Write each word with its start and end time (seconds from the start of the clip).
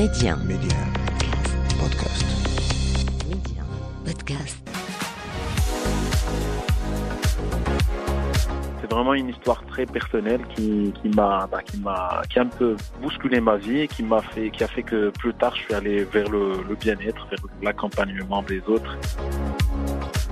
Média. 0.00 0.34
Média. 0.46 0.78
Podcast. 1.78 2.24
Média. 3.28 3.62
Podcast. 4.02 4.70
C'est 8.80 8.90
vraiment 8.90 9.12
une 9.12 9.28
histoire 9.28 9.62
très 9.66 9.84
personnelle 9.84 10.40
qui, 10.56 10.94
qui 11.02 11.10
m'a, 11.10 11.46
bah, 11.52 11.60
qui 11.62 11.76
m'a, 11.80 12.22
qui 12.30 12.38
a 12.38 12.42
un 12.44 12.46
peu 12.46 12.76
bousculé 13.02 13.42
ma 13.42 13.56
vie 13.56 13.80
et 13.80 13.88
qui 13.88 14.02
m'a 14.02 14.22
fait, 14.22 14.48
qui 14.48 14.64
a 14.64 14.68
fait 14.68 14.82
que 14.82 15.10
plus 15.10 15.34
tard 15.34 15.54
je 15.54 15.64
suis 15.64 15.74
allé 15.74 16.04
vers 16.04 16.30
le, 16.30 16.62
le 16.66 16.74
bien-être, 16.76 17.26
vers 17.26 17.40
l'accompagnement 17.60 18.42
des 18.42 18.62
autres. 18.68 18.96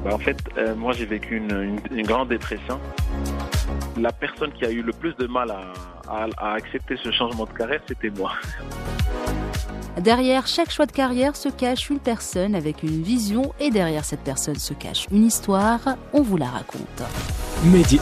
Bah, 0.02 0.14
en 0.14 0.18
fait, 0.18 0.38
euh, 0.56 0.74
moi 0.76 0.94
j'ai 0.94 1.04
vécu 1.04 1.36
une, 1.36 1.52
une, 1.52 1.98
une 1.98 2.06
grande 2.06 2.30
dépression. 2.30 2.80
La 4.00 4.12
personne 4.12 4.50
qui 4.52 4.64
a 4.64 4.70
eu 4.70 4.80
le 4.80 4.94
plus 4.94 5.14
de 5.16 5.26
mal 5.26 5.50
à, 5.50 5.60
à, 6.08 6.26
à 6.38 6.52
accepter 6.54 6.96
ce 7.04 7.10
changement 7.10 7.44
de 7.44 7.50
carrière, 7.50 7.82
c'était 7.86 8.08
moi. 8.08 8.32
Derrière 10.08 10.46
chaque 10.46 10.70
choix 10.70 10.86
de 10.86 10.92
carrière 10.92 11.36
se 11.36 11.50
cache 11.50 11.90
une 11.90 11.98
personne 11.98 12.54
avec 12.54 12.82
une 12.82 13.02
vision 13.02 13.52
et 13.60 13.68
derrière 13.68 14.06
cette 14.06 14.22
personne 14.22 14.58
se 14.58 14.72
cache 14.72 15.06
une 15.12 15.26
histoire. 15.26 15.80
On 16.14 16.22
vous 16.22 16.38
la 16.38 16.46
raconte. 16.46 17.02
Mehdi 17.66 18.00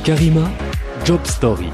1. 0.00 0.02
Karima, 0.02 0.50
Job 1.04 1.20
Story. 1.22 1.68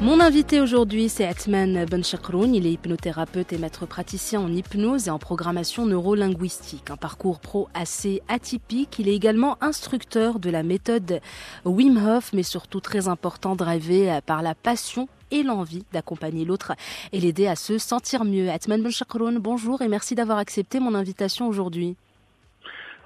Mon 0.00 0.18
invité 0.18 0.62
aujourd'hui, 0.62 1.10
c'est 1.10 1.26
Atman 1.26 1.84
Benchakroun. 1.84 2.54
Il 2.54 2.66
est 2.66 2.72
hypnothérapeute 2.72 3.52
et 3.52 3.58
maître 3.58 3.84
praticien 3.84 4.40
en 4.40 4.50
hypnose 4.50 5.08
et 5.08 5.10
en 5.10 5.18
programmation 5.18 5.84
neurolinguistique. 5.84 6.90
Un 6.90 6.96
parcours 6.96 7.38
pro 7.38 7.68
assez 7.74 8.22
atypique. 8.28 8.98
Il 8.98 9.10
est 9.10 9.14
également 9.14 9.58
instructeur 9.60 10.38
de 10.38 10.48
la 10.48 10.62
méthode 10.62 11.20
Wim 11.66 11.98
Hof, 11.98 12.30
mais 12.32 12.44
surtout 12.44 12.80
très 12.80 13.08
important, 13.08 13.56
drivé 13.56 14.20
par 14.24 14.40
la 14.40 14.54
passion 14.54 15.06
et 15.30 15.42
l'envie 15.42 15.84
d'accompagner 15.92 16.44
l'autre 16.44 16.72
et 17.12 17.20
l'aider 17.20 17.46
à 17.46 17.56
se 17.56 17.78
sentir 17.78 18.24
mieux. 18.24 18.50
Atman 18.50 18.82
Benchakroun, 18.82 19.38
bonjour 19.38 19.82
et 19.82 19.88
merci 19.88 20.14
d'avoir 20.14 20.38
accepté 20.38 20.80
mon 20.80 20.94
invitation 20.94 21.46
aujourd'hui. 21.48 21.96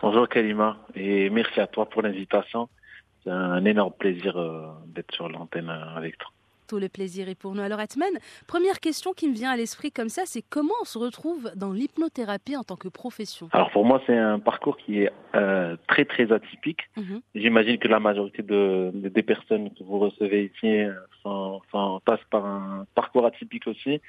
Bonjour 0.03 0.29
Kalima 0.29 0.77
et 0.95 1.31
merci 1.31 1.61
à 1.61 1.67
toi 1.67 1.89
pour 1.89 2.03
l'invitation. 2.03 2.69
C'est 3.23 3.31
un 3.31 3.65
énorme 3.65 3.93
plaisir 3.99 4.37
euh, 4.37 4.69
d'être 4.87 5.15
sur 5.15 5.29
l'antenne 5.29 5.71
euh, 5.71 5.97
avec 5.97 6.19
toi. 6.19 6.31
Tout 6.75 6.81
le 6.81 6.89
plaisir 6.89 7.29
est 7.29 7.37
pour 7.37 7.55
nous. 7.55 7.63
Alors 7.63 7.79
Atman, 7.79 8.11
première 8.49 8.81
question 8.81 9.13
qui 9.13 9.29
me 9.29 9.33
vient 9.35 9.53
à 9.53 9.57
l'esprit 9.57 9.93
comme 9.93 10.09
ça, 10.09 10.23
c'est 10.27 10.43
comment 10.43 10.75
on 10.83 10.85
se 10.85 10.99
retrouve 10.99 11.53
dans 11.55 11.71
l'hypnothérapie 11.73 12.57
en 12.57 12.65
tant 12.65 12.75
que 12.75 12.89
profession? 12.89 13.49
Alors 13.53 13.71
pour 13.71 13.85
moi, 13.85 14.03
c'est 14.09 14.17
un 14.19 14.41
parcours 14.41 14.77
qui 14.77 15.03
est 15.03 15.13
euh, 15.37 15.77
très 15.87 16.05
très 16.05 16.33
atypique. 16.33 16.81
Mhm. 16.97 17.21
J'imagine 17.37 17.79
que 17.79 17.87
la 17.87 18.01
majorité 18.01 18.43
de, 18.43 18.91
de- 18.93 19.09
des 19.09 19.23
personnes 19.23 19.71
que 19.73 19.85
vous 19.85 20.01
recevez 20.01 20.51
ici 20.53 20.67
euh, 20.67 21.59
passent 22.05 22.27
par 22.29 22.45
un 22.45 22.87
parcours 22.97 23.25
atypique 23.25 23.69
aussi. 23.69 24.01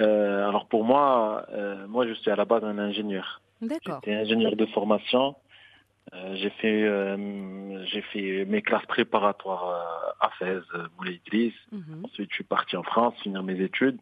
Euh, 0.00 0.48
alors 0.48 0.66
pour 0.66 0.82
moi, 0.82 1.46
euh, 1.52 1.86
moi 1.86 2.08
je 2.08 2.14
suis 2.14 2.28
à 2.32 2.34
la 2.34 2.44
base 2.44 2.64
un 2.64 2.78
ingénieur. 2.78 3.40
D'accord. 3.62 4.00
J'étais 4.04 4.16
ingénieur 4.16 4.56
de 4.56 4.66
formation. 4.66 5.36
Euh, 6.12 6.34
j'ai 6.36 6.50
fait 6.50 6.84
euh, 6.84 7.84
j'ai 7.86 8.02
fait 8.02 8.44
mes 8.44 8.62
classes 8.62 8.86
préparatoires 8.86 9.68
euh, 9.68 10.26
à 10.26 10.30
Fès, 10.38 10.62
euh, 10.74 10.86
Moulay 10.96 11.20
Idriss. 11.26 11.54
Mhm. 11.72 12.04
Ensuite, 12.04 12.30
je 12.30 12.34
suis 12.34 12.44
parti 12.44 12.76
en 12.76 12.82
France 12.82 13.14
finir 13.22 13.42
mes 13.42 13.60
études. 13.60 13.98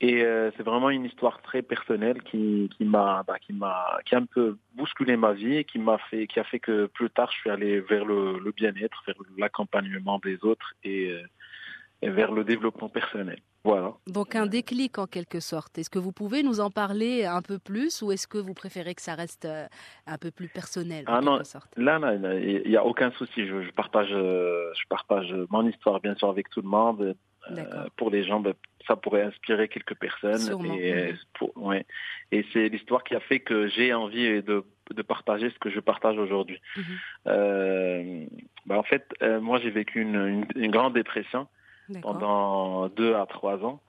Et 0.00 0.22
euh, 0.22 0.50
c'est 0.56 0.62
vraiment 0.62 0.90
une 0.90 1.04
histoire 1.04 1.42
très 1.42 1.60
personnelle 1.60 2.22
qui, 2.22 2.70
qui 2.76 2.84
m'a 2.84 3.24
bah, 3.26 3.38
qui 3.40 3.52
m'a 3.52 3.98
qui 4.04 4.14
a 4.14 4.18
un 4.18 4.26
peu 4.26 4.56
bousculé 4.74 5.16
ma 5.16 5.32
vie 5.32 5.56
et 5.56 5.64
qui 5.64 5.80
m'a 5.80 5.98
fait 5.98 6.28
qui 6.28 6.38
a 6.38 6.44
fait 6.44 6.60
que 6.60 6.86
plus 6.86 7.10
tard 7.10 7.32
je 7.32 7.38
suis 7.38 7.50
allé 7.50 7.80
vers 7.80 8.04
le, 8.04 8.38
le 8.38 8.52
bien-être, 8.52 9.02
vers 9.06 9.16
l'accompagnement 9.36 10.20
des 10.20 10.38
autres 10.44 10.74
et, 10.84 11.10
euh, 11.10 11.26
et 12.02 12.10
vers 12.10 12.30
le 12.30 12.44
développement 12.44 12.88
personnel. 12.88 13.40
Voilà. 13.64 13.92
Donc 14.06 14.34
un 14.36 14.46
déclic 14.46 14.98
en 14.98 15.06
quelque 15.06 15.40
sorte. 15.40 15.76
Est-ce 15.78 15.90
que 15.90 15.98
vous 15.98 16.12
pouvez 16.12 16.42
nous 16.42 16.60
en 16.60 16.70
parler 16.70 17.24
un 17.24 17.42
peu 17.42 17.58
plus 17.58 18.02
ou 18.02 18.12
est-ce 18.12 18.26
que 18.26 18.38
vous 18.38 18.54
préférez 18.54 18.94
que 18.94 19.02
ça 19.02 19.14
reste 19.14 19.44
euh, 19.44 19.66
un 20.06 20.16
peu 20.16 20.30
plus 20.30 20.48
personnel 20.48 21.04
en 21.08 21.14
Ah 21.14 21.20
non, 21.20 21.44
sorte? 21.44 21.68
Là, 21.76 21.98
il 22.40 22.62
n'y 22.66 22.76
a 22.76 22.84
aucun 22.84 23.10
souci. 23.12 23.46
Je, 23.46 23.62
je 23.62 23.70
partage 23.72 24.08
euh, 24.12 24.70
je 24.74 24.86
partage 24.88 25.34
mon 25.50 25.66
histoire 25.68 26.00
bien 26.00 26.14
sûr 26.14 26.28
avec 26.28 26.48
tout 26.50 26.62
le 26.62 26.68
monde. 26.68 27.14
Euh, 27.50 27.86
pour 27.96 28.10
les 28.10 28.24
gens, 28.24 28.40
ben, 28.40 28.52
ça 28.86 28.94
pourrait 28.94 29.22
inspirer 29.22 29.68
quelques 29.68 29.94
personnes. 29.94 30.36
Sûrement, 30.38 30.74
Et, 30.74 31.14
pour- 31.38 31.56
ouais. 31.56 31.86
et 32.30 32.44
c'est 32.52 32.68
l'histoire 32.68 33.02
qui 33.04 33.14
a 33.14 33.20
fait 33.20 33.40
que 33.40 33.68
j'ai 33.68 33.94
envie 33.94 34.42
de, 34.42 34.64
de 34.94 35.02
partager 35.02 35.48
ce 35.48 35.58
que 35.58 35.70
je 35.70 35.80
partage 35.80 36.18
aujourd'hui. 36.18 36.60
Mhm. 36.76 36.84
Euh, 37.26 38.24
ben, 38.66 38.76
en 38.76 38.82
fait, 38.82 39.06
euh, 39.22 39.40
moi 39.40 39.58
j'ai 39.60 39.70
vécu 39.70 40.00
une, 40.02 40.16
une, 40.16 40.46
une 40.56 40.70
grande 40.70 40.94
dépression. 40.94 41.46
Pendant 42.02 42.88
deux 42.88 43.14
à 43.14 43.26
trois 43.26 43.64
ans 43.64 43.80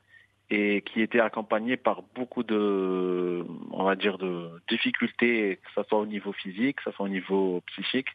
et 0.51 0.81
qui 0.81 1.01
était 1.01 1.19
accompagnée 1.19 1.77
par 1.77 2.01
beaucoup 2.15 2.43
de, 2.43 3.45
on 3.71 3.83
va 3.83 3.95
dire, 3.95 4.17
de 4.17 4.49
difficultés, 4.67 5.59
que 5.63 5.69
ce 5.75 5.87
soit 5.87 5.99
au 5.99 6.07
niveau 6.07 6.31
physique, 6.33 6.77
que 6.77 6.83
ce 6.85 6.91
soit 6.91 7.05
au 7.05 7.09
niveau 7.09 7.61
psychique. 7.67 8.09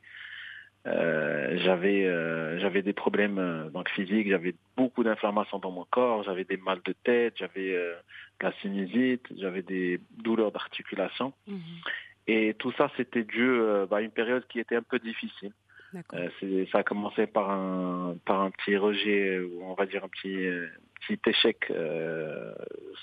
Euh, 0.87 1.57
j'avais 1.65 2.05
euh, 2.05 2.59
j'avais 2.59 2.83
des 2.83 2.93
problèmes 2.93 3.39
euh, 3.39 3.71
donc 3.71 3.89
physiques, 3.89 4.29
j'avais 4.29 4.55
beaucoup 4.77 5.03
d'inflammations 5.03 5.59
dans 5.59 5.71
mon 5.71 5.87
corps, 5.87 6.25
j'avais 6.25 6.45
des 6.45 6.59
mal 6.59 6.81
de 6.85 6.93
tête, 7.05 7.35
j'avais 7.39 7.75
euh, 7.75 7.95
de 8.41 8.47
la 8.47 8.53
sinusite, 8.61 9.27
j'avais 9.39 9.63
des 9.63 9.99
douleurs 10.23 10.53
d'articulation 10.53 11.33
Mhm. 11.47 11.59
et 12.27 12.55
tout 12.59 12.71
ça 12.73 12.91
c'était 12.99 13.25
dû 13.25 13.49
euh, 13.49 13.87
bah, 13.87 13.99
à 13.99 14.01
une 14.03 14.11
période 14.11 14.47
qui 14.49 14.59
était 14.61 14.77
un 14.77 14.83
peu 14.83 14.99
difficile. 14.99 15.53
Euh, 16.15 16.67
ça 16.73 16.79
a 16.79 16.83
commencé 16.83 17.27
par 17.27 17.51
un 17.51 18.17
par 18.25 18.43
un 18.43 18.51
petit 18.51 18.77
rejet 18.77 19.39
ou 19.39 19.63
on 19.63 19.75
va 19.75 19.87
dire 19.87 20.05
un 20.05 20.09
petit 20.09 20.47
euh, 20.47 20.69
petit 21.01 21.19
échec 21.27 21.71
euh, 21.71 22.55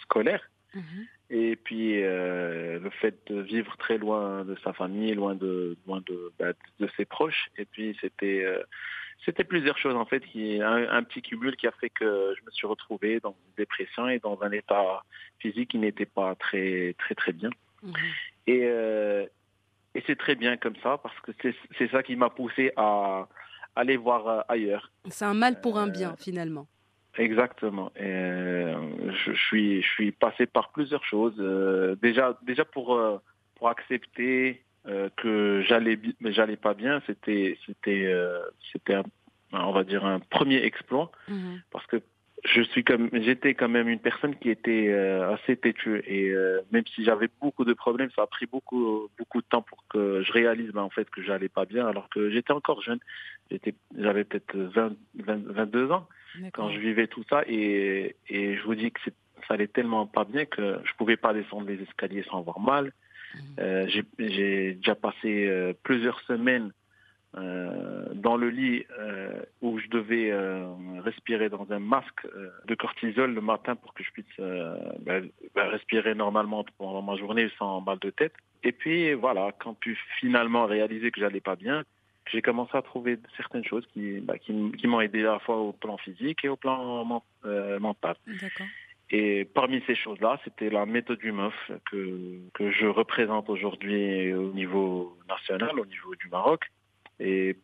scolaire 0.03 0.47
Mhm. 0.74 1.06
et 1.31 1.57
puis 1.57 2.01
euh, 2.01 2.80
le 2.80 2.90
fait 2.91 3.13
de 3.28 3.41
vivre 3.41 3.75
très 3.75 3.97
loin 3.97 4.46
de 4.46 4.56
sa 4.63 4.72
famille, 4.72 5.13
loin 5.13 5.35
de 5.35 5.75
loin 5.85 6.01
de 6.06 6.31
bah, 6.40 6.53
de 6.80 6.90
ses 6.96 7.03
proches 7.03 7.50
et 7.57 7.66
puis 7.66 7.97
c'était 8.00 8.46
c'était 9.25 9.44
plusieurs 9.44 9.78
choses 9.78 9.96
en 9.96 10.06
fait 10.06 10.22
qui 10.22 10.62
un, 10.62 10.90
un 10.90 11.03
petit 11.03 11.22
cumul 11.22 11.57
qui 11.57 11.68
a 11.68 11.72
fait 11.72 11.90
que 11.90 12.34
je 12.38 12.46
me 12.46 12.51
suis 12.51 12.68
retrouvé 12.68 13.19
dans 13.19 13.31
une 13.31 13.53
dépression 13.57 14.07
et 14.07 14.19
dans 14.19 14.41
un 14.41 14.51
état 14.51 15.03
physique 15.40 15.72
qui 15.72 15.78
n'était 15.78 16.06
pas 16.06 16.35
très 16.35 16.96
très 16.97 17.16
très 17.16 17.34
bien. 17.34 17.50
Mhm. 17.84 17.94
Et, 18.47 18.62
euh, 18.63 19.25
et 19.96 20.03
c'est 20.07 20.18
très 20.18 20.35
bien 20.35 20.57
comme 20.57 20.75
ça 20.84 20.97
parce 20.97 21.18
que 21.22 21.31
c'est 21.78 21.91
ça 21.91 22.03
qui 22.03 22.16
m'a 22.16 22.29
poussé 22.29 22.72
à 22.78 23.28
aller 23.75 23.97
voir 23.97 24.28
euh, 24.28 24.41
ailleurs. 24.47 24.91
C'est 25.09 25.25
un 25.25 25.34
mal 25.34 25.62
pour 25.62 25.78
un 25.78 25.88
Euh, 25.88 25.91
bien 25.91 26.16
finalement. 26.18 26.68
Exactement. 27.18 27.91
Et, 27.97 28.03
euh, 28.06 29.12
je, 29.25 29.34
suis 29.34 29.81
je 29.81 29.88
suis 29.90 30.12
passé 30.12 30.46
par 30.46 30.72
plusieurs 30.72 31.03
choses. 31.03 31.38
Déjà 32.01 32.38
déjà 32.44 32.63
pour 32.66 32.97
pour 33.56 33.69
accepter 33.69 34.63
que 35.18 35.62
j'allais 35.68 36.56
pas 36.57 36.74
bien, 36.74 37.01
c'était 37.06 37.57
c'était 37.66 38.12
c'était 38.72 38.96
un- 38.96 39.03
on 39.53 39.74
va 39.74 39.84
dire 39.84 40.06
un 40.06 40.19
premier 40.19 40.63
exploit 40.63 41.12
Mhm. 41.28 41.62
parce 41.72 41.85
que 41.88 42.01
je 42.44 42.62
suis 42.62 42.84
comme 42.84 43.09
j'étais 43.13 43.53
quand 43.53 43.69
même 43.69 43.88
une 43.88 44.00
personne 44.00 44.35
qui 44.35 44.50
était 44.50 44.88
euh, 44.90 45.34
assez 45.34 45.56
têtue 45.56 46.02
et 46.07 46.29
euh, 46.29 46.62
même 46.72 46.84
si 46.88 47.03
j'avais 47.03 47.29
beaucoup 47.40 47.66
de 47.66 47.74
problèmes 47.74 48.09
ça 48.16 48.24
a 48.24 48.28
pris 48.28 48.46
beaucoup 48.47 49.09
beaucoup 49.18 49.41
de 49.41 49.47
temps 49.47 49.62
pour 49.62 49.85
que 49.90 50.24
je 50.24 50.31
réalise 50.31 50.72
ben, 50.72 50.81
en 50.81 50.90
fait 50.90 51.09
que 51.09 51.22
j'allais 51.22 51.50
pas 51.50 51.66
bien 51.66 51.88
alors 51.88 52.09
que 52.09 52.30
j'étais 52.30 52.53
encore 52.53 52.81
jeune. 52.81 53.00
J'étais 53.51 53.75
j'avais 53.97 54.24
peut-être 54.24 54.57
20, 54.57 54.94
20 55.16 55.47
22 55.47 55.91
ans 55.91 56.07
quand 56.53 56.72
je 56.72 56.80
vivais 56.80 57.07
tout 57.07 57.24
ça 57.30 57.44
et 57.47 58.16
et 58.30 58.56
je 58.56 58.63
vous 58.63 58.75
dis 58.75 58.91
que 58.91 59.00
c'est 59.06 59.13
ça 59.47 59.56
allait 59.56 59.68
tellement 59.68 60.06
pas 60.07 60.24
bien 60.24 60.46
que 60.46 60.80
je 60.84 60.94
pouvais 60.97 61.18
pas 61.18 61.34
descendre 61.34 61.68
les 61.68 61.81
escaliers 61.81 62.24
sans 62.30 62.40
avoir 62.40 62.59
mal. 62.59 62.91
Mhm. 63.34 63.41
euh, 63.59 63.88
j'ai 63.88 64.03
j'ai 64.19 64.74
déjà 64.74 64.96
passé 64.96 65.47
euh, 65.47 65.74
plusieurs 65.84 66.19
semaines 66.22 66.72
euh, 67.38 68.06
dans 68.14 68.36
le 68.36 68.50
lit 68.50 68.86
euh, 69.00 69.42
où 69.62 69.80
je 69.80 69.88
devais 69.88 70.31
euh, 70.31 70.66
respirer 71.00 71.47
dans 71.47 71.66
un 71.72 71.80
masque 71.80 72.25
euh, 72.25 72.50
de 72.66 72.75
cortisol 72.75 73.34
le 73.34 73.42
matin 73.42 73.75
pour 73.75 73.94
que 73.94 74.03
je 74.03 74.12
puisse 74.12 74.25
euh, 74.40 74.75
ben, 75.00 75.30
ben, 75.56 75.69
respirer 75.69 76.13
normalement 76.13 76.66
pendant 76.78 77.01
ma 77.01 77.16
journée 77.16 77.50
sans 77.57 77.80
mal 77.81 78.00
de 78.00 78.10
tête. 78.10 78.33
Et 78.63 78.74
puis 78.74 79.13
voilà, 79.13 79.51
quand 79.60 79.78
j'ai 79.86 79.95
finalement 80.19 80.66
réalisé 80.66 81.10
que 81.12 81.22
j'allais 81.22 81.39
pas 81.39 81.56
bien, 81.56 81.83
j'ai 82.31 82.42
commencé 82.42 82.75
à 82.75 82.81
trouver 82.81 83.18
certaines 83.38 83.66
choses 83.66 83.86
qui, 83.94 84.19
ben, 84.19 84.38
qui, 84.38 84.88
m'ont 84.88 85.01
aidé 85.01 85.22
à 85.22 85.33
la 85.33 85.39
fois 85.39 85.57
au 85.57 85.72
plan 85.72 85.98
physique 85.98 86.44
et 86.44 86.50
au 86.50 86.56
plan 86.57 87.06
men- 87.06 87.22
euh, 87.45 87.80
mental. 87.80 88.16
Et 89.10 89.45
parmi 89.45 89.81
ces 89.88 89.95
choses-là, 89.95 90.39
c'était 90.44 90.69
la 90.69 90.86
méthode 90.86 91.19
du 91.19 91.31
MOF 91.31 91.54
que, 91.89 92.39
que 92.54 92.72
je 92.72 92.86
représente 92.86 93.50
aujourd'hui 93.50 94.33
au 94.33 94.54
niveau 94.54 95.18
national, 95.28 95.80
au 95.80 95.86
niveau 95.86 96.16
du 96.16 96.30
Maroc. 96.30 96.66
Et 97.21 97.57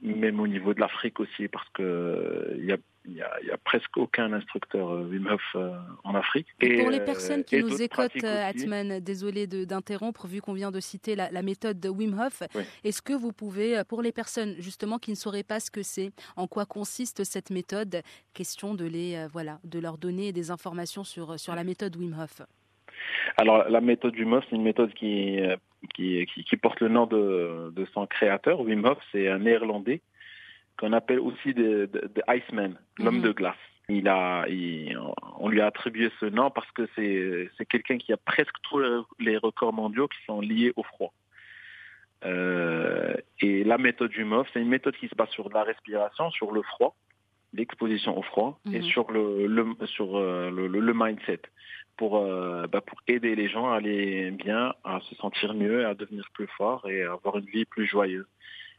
même 0.00 0.40
au 0.40 0.46
niveau 0.46 0.74
de 0.74 0.80
l'Afrique 0.80 1.20
aussi, 1.20 1.48
parce 1.48 1.68
que 1.70 2.54
il 2.58 2.64
y 2.64 2.72
a 2.72 2.76
il 3.06 3.12
n'y 3.12 3.50
a, 3.50 3.58
presque 3.58 3.96
aucun 3.96 4.32
instructeur 4.32 4.90
euh, 4.90 5.04
Wim 5.04 5.26
Hof 5.26 5.42
euh, 5.56 5.76
en 6.04 6.14
Afrique. 6.14 6.46
Et, 6.60 6.78
pour 6.78 6.90
les 6.90 7.00
euh, 7.00 7.04
personnes 7.04 7.44
qui 7.44 7.62
nous 7.62 7.82
écoutent, 7.82 8.24
Atman, 8.24 9.00
désolé 9.00 9.46
d'interrompre, 9.46 10.26
vu 10.26 10.40
qu'on 10.40 10.54
vient 10.54 10.70
de 10.70 10.80
citer 10.80 11.14
la, 11.14 11.30
la, 11.30 11.42
méthode 11.42 11.78
de 11.78 11.88
Wim 11.88 12.18
Hof, 12.18 12.42
est-ce 12.82 13.02
que 13.02 13.12
vous 13.12 13.32
pouvez, 13.32 13.82
pour 13.88 14.00
les 14.00 14.12
personnes 14.12 14.54
justement 14.58 14.98
qui 14.98 15.10
ne 15.10 15.16
sauraient 15.16 15.42
pas 15.42 15.60
ce 15.60 15.70
que 15.70 15.82
c'est, 15.82 16.12
en 16.36 16.46
quoi 16.46 16.64
consiste 16.64 17.24
cette 17.24 17.50
méthode, 17.50 18.00
question 18.32 18.74
de, 18.74 18.86
les, 18.86 19.26
voilà, 19.30 19.60
de 19.64 19.78
leur 19.78 19.98
donner 19.98 20.32
des 20.32 20.50
informations 20.50 21.04
sur, 21.04 21.38
sur 21.38 21.54
la 21.54 21.64
méthode 21.64 21.96
Wim 21.96 22.16
Hof 22.18 22.40
alors 23.36 23.68
la 23.68 23.80
méthode 23.80 24.16
Wim 24.16 24.32
Hof, 24.32 24.44
c'est 24.48 24.56
une 24.56 24.62
méthode 24.62 24.92
qui, 24.94 25.40
qui, 25.94 26.26
qui, 26.26 26.44
qui, 26.44 26.56
porte 26.56 26.80
le 26.80 26.88
nom 26.88 27.06
de, 27.06 27.72
de 27.74 27.84
son 27.94 28.06
créateur. 28.06 28.60
Wim 28.60 28.84
Hof, 28.84 28.98
c'est 29.12 29.28
un 29.28 29.38
néerlandais 29.38 30.00
qu'on 30.78 30.92
appelle 30.92 31.20
aussi 31.20 31.54
de, 31.54 31.88
de, 31.92 32.10
de 32.14 32.22
Iceman, 32.28 32.76
l'homme 32.98 33.18
mhm. 33.18 33.22
de 33.22 33.32
glace. 33.32 33.56
Il 33.88 34.08
a, 34.08 34.46
il, 34.48 34.98
on 35.38 35.48
lui 35.48 35.60
a 35.60 35.66
attribué 35.66 36.10
ce 36.18 36.26
nom 36.26 36.50
parce 36.50 36.70
que 36.72 36.88
c'est, 36.96 37.50
c'est 37.56 37.66
quelqu'un 37.66 37.98
qui 37.98 38.12
a 38.12 38.16
presque 38.16 38.54
tous 38.62 38.80
les 39.18 39.36
records 39.36 39.74
mondiaux 39.74 40.08
qui 40.08 40.24
sont 40.24 40.40
liés 40.40 40.72
au 40.76 40.82
froid. 40.82 41.12
Euh, 42.24 43.14
et 43.40 43.64
la 43.64 43.76
méthode 43.76 44.10
du 44.10 44.24
MOF, 44.24 44.48
c'est 44.52 44.60
une 44.60 44.68
méthode 44.68 44.96
qui 44.96 45.08
se 45.08 45.14
base 45.14 45.28
sur 45.30 45.50
la 45.50 45.62
respiration, 45.62 46.30
sur 46.30 46.52
le 46.52 46.62
froid, 46.62 46.96
l'exposition 47.52 48.18
au 48.18 48.22
froid 48.22 48.58
et 48.72 48.78
mhm. 48.78 48.82
sur 48.84 49.10
le, 49.12 49.46
le 49.46 49.66
sur 49.86 50.16
euh, 50.16 50.50
le, 50.50 50.66
le, 50.66 50.94
mindset 50.94 51.42
pour 51.96 52.18
euh, 52.18 52.66
bah 52.66 52.80
pour 52.80 53.00
aider 53.06 53.34
les 53.34 53.48
gens 53.48 53.70
à 53.70 53.76
aller 53.76 54.30
bien, 54.30 54.74
à 54.84 55.00
se 55.00 55.14
sentir 55.16 55.54
mieux, 55.54 55.86
à 55.86 55.94
devenir 55.94 56.28
plus 56.32 56.48
fort 56.56 56.88
et 56.88 57.02
à 57.04 57.12
avoir 57.12 57.38
une 57.38 57.46
vie 57.46 57.64
plus 57.64 57.86
joyeuse. 57.86 58.26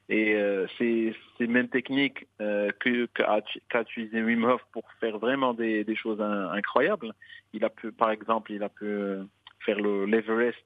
Et 0.08 0.36
euh, 0.36 0.68
c'est 0.78 1.16
ces 1.38 1.48
mêmes 1.48 1.70
techniques 1.70 2.28
euh, 2.40 2.72
que 2.80 3.08
qu'a 3.08 3.82
utilisé 3.82 4.22
Wim 4.22 4.44
Hof 4.44 4.62
pour 4.72 4.84
faire 5.00 5.18
vraiment 5.18 5.54
des, 5.54 5.84
des 5.84 5.96
choses 5.96 6.22
incroyables. 6.22 7.14
Il 7.54 7.66
a 7.66 7.70
pu, 7.70 7.92
par 7.92 8.12
exemple, 8.12 8.52
il 8.52 8.62
a 8.62 8.70
pu 8.70 8.86
euh, 8.86 9.24
faire 9.62 9.80
le 9.80 10.06
l'Everest 10.06 10.64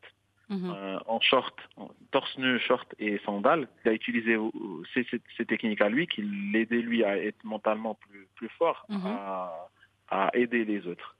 mhm. 0.49 0.73
euh, 0.75 0.99
en 1.07 1.21
short, 1.21 1.57
en 1.77 1.89
torse 2.11 2.37
nu, 2.37 2.59
short 2.59 2.93
et 2.99 3.17
sandales. 3.25 3.69
Il 3.85 3.91
a 3.91 3.93
utilisé 3.93 4.37
ces, 4.93 5.05
ces, 5.09 5.21
ces 5.37 5.45
techniques 5.45 5.81
à 5.81 5.87
lui 5.87 6.07
qui 6.07 6.21
l'aidaient 6.21 6.81
lui 6.81 7.05
à 7.05 7.17
être 7.17 7.41
mentalement 7.45 7.95
plus 7.95 8.27
plus 8.35 8.49
fort, 8.57 8.85
mhm. 8.89 9.05
à, 9.05 9.69
à 10.09 10.31
aider 10.33 10.65
les 10.65 10.85
autres 10.85 11.15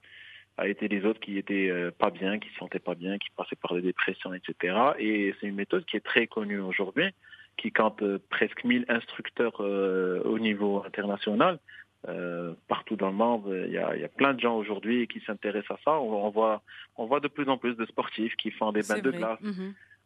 à 0.59 0.67
aider 0.67 0.87
les 0.87 1.05
autres 1.05 1.19
qui 1.19 1.37
étaient 1.37 1.71
pas 1.97 2.09
bien, 2.09 2.39
qui 2.39 2.49
se 2.49 2.55
sentaient 2.55 2.79
pas 2.79 2.95
bien, 2.95 3.17
qui 3.17 3.29
passaient 3.35 3.55
par 3.55 3.73
des 3.75 3.81
dépressions, 3.81 4.33
etc. 4.33 4.75
Et 4.99 5.33
c'est 5.39 5.47
une 5.47 5.55
méthode 5.55 5.85
qui 5.85 5.97
est 5.97 6.05
très 6.05 6.27
connue 6.27 6.59
aujourd'hui 6.59 7.13
qui 7.59 7.71
compte 7.71 8.01
euh, 8.01 8.19
presque 8.29 8.63
1000 8.63 8.85
instructeurs 8.87 9.57
euh, 9.59 10.21
au 10.23 10.39
niveau 10.39 10.83
international. 10.85 11.59
Euh, 12.07 12.53
partout 12.69 12.95
dans 12.95 13.09
le 13.09 13.15
monde, 13.15 13.43
il 13.67 13.73
y 13.73 13.77
a, 13.77 13.93
il 13.93 14.01
y 14.01 14.05
a 14.05 14.07
plein 14.07 14.33
de 14.33 14.39
gens 14.39 14.55
aujourd'hui 14.55 15.05
qui 15.07 15.19
s'intéressent 15.19 15.77
à 15.77 15.79
ça. 15.83 15.99
On, 15.99 16.25
on, 16.25 16.29
voit, 16.29 16.61
on 16.95 17.05
voit 17.05 17.19
de 17.19 17.27
plus 17.27 17.49
en 17.49 17.57
plus 17.57 17.75
de 17.75 17.85
sportifs 17.85 18.35
qui 18.37 18.51
font 18.51 18.71
des 18.71 18.83
bains 18.87 18.99
de 18.99 19.11
glace, 19.11 19.39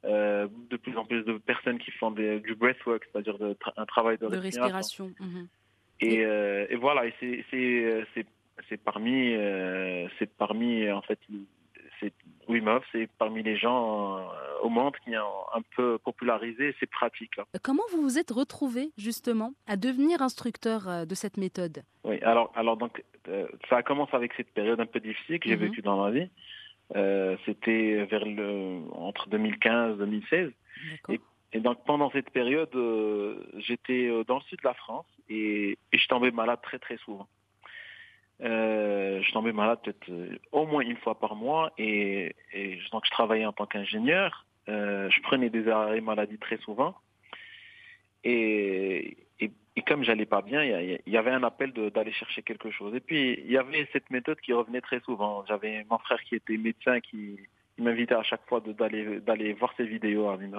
euh, 0.06 0.48
de 0.72 0.78
plus 0.78 0.98
en 0.98 1.06
plus 1.06 1.24
de 1.24 1.38
personnes 1.38 1.78
qui 1.78 1.92
font 1.92 2.10
des, 2.10 2.40
du 2.40 2.56
breathwork, 2.56 3.04
c'est-à-dire 3.12 3.38
un 3.78 3.86
travail 3.86 4.18
de, 4.18 4.28
de 4.28 4.38
respiration. 4.38 5.12
Mm-hmm. 5.22 5.46
Et, 6.02 6.26
euh, 6.26 6.66
et, 6.70 6.76
voilà, 6.76 7.06
et 7.06 7.14
c'est 7.20 8.26
c'est 8.70 8.82
parmi 8.82 9.34
c'est 10.20 10.36
parmi 10.38 10.90
en 10.92 11.02
fait 11.02 11.20
c'est 12.00 12.14
Wim 12.48 12.68
Hof, 12.68 12.84
c'est 12.92 13.10
parmi 13.18 13.44
les 13.44 13.56
gens 13.56 14.18
euh, 14.18 14.22
au 14.62 14.70
monde 14.70 14.94
qui 15.04 15.16
ont 15.16 15.56
un 15.56 15.62
peu 15.76 15.98
popularisé 16.00 16.76
ces 16.80 16.86
pratiques-là. 16.86 17.46
Comment 17.62 17.84
vous 17.92 18.02
vous 18.02 18.20
êtes 18.20 18.32
retrouvé 18.32 18.92
justement 18.98 19.54
à 19.68 19.78
devenir 19.78 20.22
instructeur 20.22 20.88
euh, 20.88 21.06
de 21.06 21.16
cette 21.16 21.38
méthode? 21.38 21.84
Oui, 22.04 22.20
alors, 22.22 22.52
alors 22.56 22.78
donc 22.78 23.04
euh, 23.30 23.48
ça 23.70 23.78
a 23.78 23.84
commencé 23.84 24.16
avec 24.16 24.34
cette 24.36 24.52
période 24.52 24.80
un 24.80 24.86
peu 24.86 25.00
difficile 25.00 25.40
que 25.40 25.48
j'ai 25.48 25.56
mhm. 25.56 25.68
vécue 25.68 25.82
dans 25.82 26.02
ma 26.02 26.12
vie. 26.12 26.30
Euh, 26.96 27.38
C'était 27.46 28.06
vers 28.06 28.26
le 28.26 28.82
entre 28.92 29.30
2015 29.30 29.98
2016. 29.98 30.52
Et, 31.10 31.22
et, 31.54 31.60
donc 31.60 31.84
pendant 31.86 32.12
cette 32.12 32.30
période, 32.32 32.76
euh, 32.76 33.38
j'étais 33.58 34.10
dans 34.28 34.36
le 34.36 34.42
sud 34.42 34.60
de 34.60 34.68
la 34.68 34.74
France 34.74 35.06
et, 35.30 35.78
et 35.92 35.98
je 35.98 36.08
tombais 36.08 36.32
malade 36.32 36.60
très 36.62 36.80
très 36.80 36.98
souvent. 36.98 37.28
Euh, 38.44 39.22
je 39.22 39.32
tombais 39.32 39.54
malade 39.54 39.80
peut-être 39.84 40.10
euh, 40.10 40.38
au 40.52 40.66
moins 40.66 40.82
une 40.82 40.98
fois 40.98 41.18
par 41.18 41.36
mois 41.36 41.72
et, 41.78 42.36
et 42.54 42.78
donc 42.92 43.06
je 43.06 43.12
travaillais 43.12 43.46
en 43.46 43.54
tant 43.54 43.66
qu'ingénieur. 43.66 44.46
Euh, 44.68 45.10
je 45.10 45.22
prenais 45.22 45.50
des 45.50 45.70
arrêts 45.70 46.02
maladie 46.02 46.38
très 46.38 46.58
souvent 46.58 46.96
et, 48.24 49.18
et, 49.40 49.52
comme 49.88 50.04
j'allais 50.04 50.26
pas 50.26 50.42
bien, 50.42 50.64
il 50.64 51.02
y, 51.08 51.18
avait 51.18 51.32
un 51.32 51.44
appel 51.44 51.74
d'aller 51.74 52.14
chercher 52.14 52.42
quelque 52.42 52.72
chose. 52.72 52.96
Et 52.96 53.02
puis 53.02 53.34
il 53.44 53.52
y 53.52 53.58
avait 53.58 53.88
cette 53.92 54.10
méthode 54.12 54.40
qui 54.40 54.54
revenait 54.54 54.82
très 54.82 55.02
souvent. 55.02 55.44
J'avais 55.48 55.86
mon 55.90 55.98
frère 55.98 56.22
qui 56.24 56.36
était 56.36 56.58
médecin 56.58 57.00
qui, 57.02 57.40
m'invitait 57.78 58.14
à 58.14 58.24
chaque 58.24 58.46
fois 58.48 58.62
d'aller 58.62 59.54
voir 59.54 59.74
ses 59.76 59.86
vidéos 59.86 60.30
à 60.30 60.36
Wim 60.36 60.56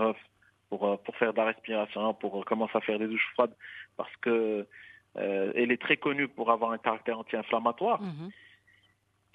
pour 0.69 1.01
pour 1.01 1.17
faire 1.17 1.33
de 1.33 1.39
la 1.39 1.47
respiration, 1.47 2.13
pour 2.15 2.45
commencer 2.45 2.77
à 2.77 2.81
faire 2.81 2.99
des 2.99 3.07
douches 3.07 3.31
froides 3.35 3.55
parce 3.97 4.15
que 4.17 4.67
euh, 5.17 5.53
elle 5.55 5.71
est 5.71 5.81
très 5.81 5.97
connue 5.97 6.29
pour 6.29 6.51
avoir 6.51 6.73
un 6.73 6.79
caractère 6.79 7.19
anti-inflammatoire. 7.19 8.01
Mhm. 8.03 8.31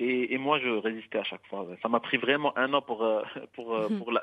Et, 0.01 0.33
et, 0.33 0.37
moi, 0.37 0.59
je 0.59 0.69
résistais 0.69 1.17
à 1.17 1.23
chaque 1.23 1.45
fois. 1.47 1.67
Ça 1.81 1.89
m'a 1.89 1.99
pris 1.99 2.17
vraiment 2.17 2.57
un 2.57 2.73
an 2.73 2.81
pour 2.81 3.03
euh, 3.03 3.21
pour 3.53 3.75
euh, 3.75 3.89
pour, 3.89 4.11
la, 4.11 4.21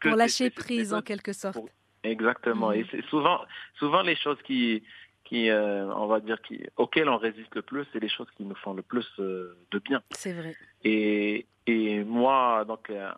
pour 0.00 0.16
lâcher 0.16 0.48
prise 0.48 0.94
en 0.94 1.02
quelque 1.02 1.32
sorte. 1.34 1.58
Exactement. 2.02 2.72
Et 2.72 2.86
c'est 2.90 3.04
souvent 3.06 3.40
souvent 3.78 4.02
les 4.02 4.16
choses 4.16 4.38
qui 4.44 4.82
qui 5.28 5.50
euh, 5.50 5.86
on 5.94 6.06
va 6.06 6.20
dire 6.20 6.40
qui 6.42 6.64
auxquelles 6.76 7.08
on 7.08 7.18
résiste 7.18 7.54
le 7.54 7.62
plus, 7.62 7.86
c'est 7.92 8.00
les 8.00 8.08
choses 8.08 8.28
qui 8.36 8.44
nous 8.44 8.54
font 8.54 8.74
le 8.74 8.82
plus 8.82 9.06
de 9.18 9.78
bien. 9.84 10.02
C'est 10.10 10.32
vrai. 10.32 10.54
Et 10.84 11.46
et 11.68 12.02
moi, 12.02 12.64
donc 12.66 12.88
euh, 12.88 13.10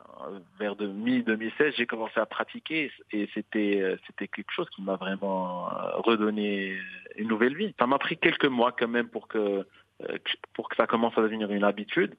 vers 0.59 0.75
mi-2016, 0.75 1.75
j'ai 1.77 1.87
commencé 1.87 2.19
à 2.19 2.27
pratiquer 2.27 2.91
et 3.13 3.29
c'était 3.33 3.81
euh, 3.81 3.97
c'était 4.09 4.27
quelque 4.27 4.51
chose 4.51 4.69
qui 4.71 4.83
m'a 4.83 4.97
vraiment 4.97 5.69
euh, 5.69 5.99
redonné 5.99 6.77
une 7.15 7.29
nouvelle 7.29 7.57
vie. 7.57 7.73
Ça 7.79 7.87
m'a 7.87 8.01
pris 8.01 8.19
quelques 8.19 8.47
mois 8.47 8.73
quand 8.77 8.89
même 8.89 9.09
pour 9.09 9.29
que 9.29 9.65
pour 10.53 10.69
que 10.69 10.75
ça 10.75 10.89
commence 10.89 11.17
à 11.17 11.23
devenir 11.23 11.53
une 11.53 11.63
habitude. 11.63 12.17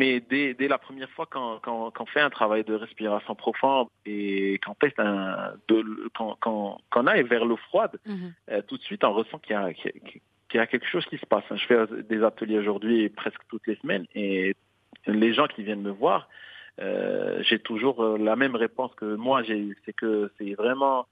Mais 0.00 0.12
dès, 0.30 0.54
dès 0.58 0.68
la 0.68 0.80
première 0.86 1.10
fois 1.16 1.26
quand, 1.34 1.60
quand, 1.64 1.90
quand 1.94 2.04
on 2.04 2.06
fait 2.14 2.24
un 2.28 2.34
travail 2.40 2.62
de 2.70 2.74
respiration 2.84 3.34
profonde 3.44 3.88
et 4.04 4.58
qu'on 4.62 4.74
teste 4.74 4.98
un, 4.98 5.54
de, 5.68 5.76
quand, 6.16 6.36
quand, 6.42 6.78
quand 6.90 7.02
on 7.04 7.06
aille 7.06 7.22
vers 7.34 7.44
l'eau 7.48 7.60
froide, 7.68 7.94
mm-hmm. 8.06 8.62
tout 8.68 8.76
de 8.80 8.82
suite 8.82 9.04
on 9.04 9.12
ressent 9.12 9.38
qu'il 9.38 9.54
y 9.56 9.58
a, 9.62 9.72
qu'il 9.72 10.20
y 10.54 10.58
a 10.58 10.66
quelque 10.66 10.88
chose 10.94 11.06
qui 11.06 11.18
se 11.18 11.26
passe. 11.26 11.44
Je 11.62 11.66
fais 11.70 11.86
des 12.12 12.20
ateliers 12.22 12.58
aujourd'hui 12.58 13.08
presque 13.08 13.42
toutes 13.48 13.66
les 13.66 13.76
semaines 13.82 14.06
et 14.14 14.56
les 15.06 15.32
gens 15.32 15.46
qui 15.46 15.62
viennent 15.62 15.82
me 15.82 15.96
voir, 16.04 16.28
euh, 16.80 17.42
j'ai 17.42 17.60
toujours 17.60 18.02
euh, 18.02 18.18
la 18.18 18.36
même 18.36 18.56
réponse 18.56 18.92
que 18.96 19.14
moi 19.14 19.42
j'ai 19.44 19.76
c'est 19.84 19.92
que 19.92 20.32
c'est 20.36 20.54
vraiment 20.54 21.06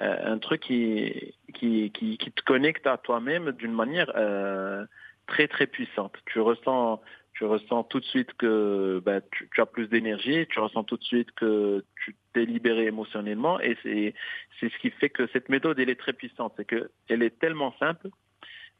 euh, 0.00 0.32
un 0.34 0.38
truc 0.38 0.60
qui, 0.60 1.34
qui, 1.54 1.90
qui, 1.90 2.18
qui 2.18 2.30
te 2.30 2.42
connecte 2.42 2.86
à 2.86 2.98
toi-même 2.98 3.50
d'une 3.52 3.72
manière 3.72 4.10
euh, 4.14 4.84
très 5.26 5.48
très 5.48 5.66
puissante. 5.66 6.14
Tu 6.26 6.40
ressens 6.40 7.00
tu 7.38 7.44
ressens 7.44 7.84
tout 7.84 8.00
de 8.00 8.04
suite 8.04 8.32
que 8.32 9.00
ben, 9.06 9.22
tu, 9.30 9.48
tu 9.54 9.60
as 9.60 9.66
plus 9.66 9.86
d'énergie, 9.86 10.44
tu 10.50 10.58
ressens 10.58 10.82
tout 10.82 10.96
de 10.96 11.04
suite 11.04 11.30
que 11.36 11.84
tu 12.02 12.16
t'es 12.32 12.44
libéré 12.44 12.86
émotionnellement 12.86 13.60
et 13.60 13.76
c'est 13.84 14.12
c'est 14.58 14.68
ce 14.72 14.78
qui 14.78 14.90
fait 14.90 15.08
que 15.08 15.28
cette 15.28 15.48
méthode 15.48 15.78
elle 15.78 15.88
est 15.88 16.00
très 16.00 16.14
puissante, 16.14 16.52
c'est 16.56 16.64
que 16.64 16.90
elle 17.08 17.22
est 17.22 17.38
tellement 17.38 17.72
simple 17.78 18.08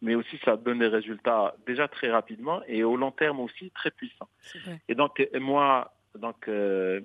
mais 0.02 0.16
aussi 0.16 0.38
ça 0.44 0.56
donne 0.56 0.80
des 0.80 0.88
résultats 0.88 1.54
déjà 1.68 1.86
très 1.86 2.10
rapidement 2.10 2.60
et 2.66 2.82
au 2.82 2.96
long 2.96 3.12
terme 3.12 3.38
aussi 3.38 3.70
très 3.70 3.92
puissants. 3.92 4.28
Et 4.88 4.96
donc 4.96 5.24
moi, 5.34 5.92
donc 6.16 6.48
euh, 6.48 7.00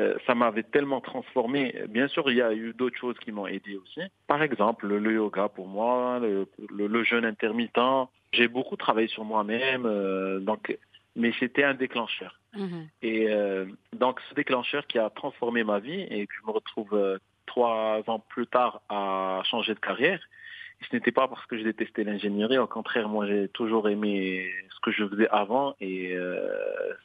euh, 0.00 0.16
ça 0.26 0.34
m'avait 0.34 0.62
tellement 0.62 1.00
transformé. 1.00 1.74
Bien 1.88 2.08
sûr, 2.08 2.30
il 2.30 2.36
y 2.36 2.42
a 2.42 2.52
eu 2.52 2.72
d'autres 2.72 2.96
choses 2.96 3.18
qui 3.18 3.32
m'ont 3.32 3.46
aidé 3.46 3.76
aussi. 3.76 4.00
Par 4.26 4.42
exemple, 4.42 4.86
le 4.86 5.12
yoga 5.12 5.48
pour 5.48 5.66
moi, 5.66 6.18
le, 6.20 6.46
le, 6.70 6.86
le 6.86 7.04
jeûne 7.04 7.24
intermittent. 7.24 7.78
J'ai 8.32 8.46
beaucoup 8.46 8.76
travaillé 8.76 9.08
sur 9.08 9.24
moi-même, 9.24 9.86
euh, 9.86 10.38
donc 10.38 10.76
mais 11.18 11.32
c'était 11.38 11.64
un 11.64 11.74
déclencheur. 11.74 12.40
Mmh. 12.54 12.82
Et 13.02 13.28
euh, 13.28 13.66
donc 13.92 14.20
ce 14.30 14.34
déclencheur 14.34 14.86
qui 14.86 14.98
a 14.98 15.10
transformé 15.10 15.64
ma 15.64 15.80
vie 15.80 16.00
et 16.00 16.26
que 16.26 16.32
je 16.40 16.46
me 16.46 16.52
retrouve 16.52 16.94
euh, 16.94 17.18
trois 17.44 18.02
ans 18.06 18.20
plus 18.20 18.46
tard 18.46 18.80
à 18.88 19.42
changer 19.44 19.74
de 19.74 19.80
carrière 19.80 20.20
ce 20.80 20.96
n'était 20.96 21.12
pas 21.12 21.28
parce 21.28 21.44
que 21.46 21.58
je 21.58 21.64
détestais 21.64 22.04
l'ingénierie. 22.04 22.58
Au 22.58 22.66
contraire, 22.66 23.08
moi, 23.08 23.26
j'ai 23.26 23.48
toujours 23.48 23.88
aimé 23.88 24.48
ce 24.70 24.80
que 24.80 24.90
je 24.90 25.06
faisais 25.06 25.28
avant 25.30 25.74
et 25.80 26.14
euh, 26.14 26.48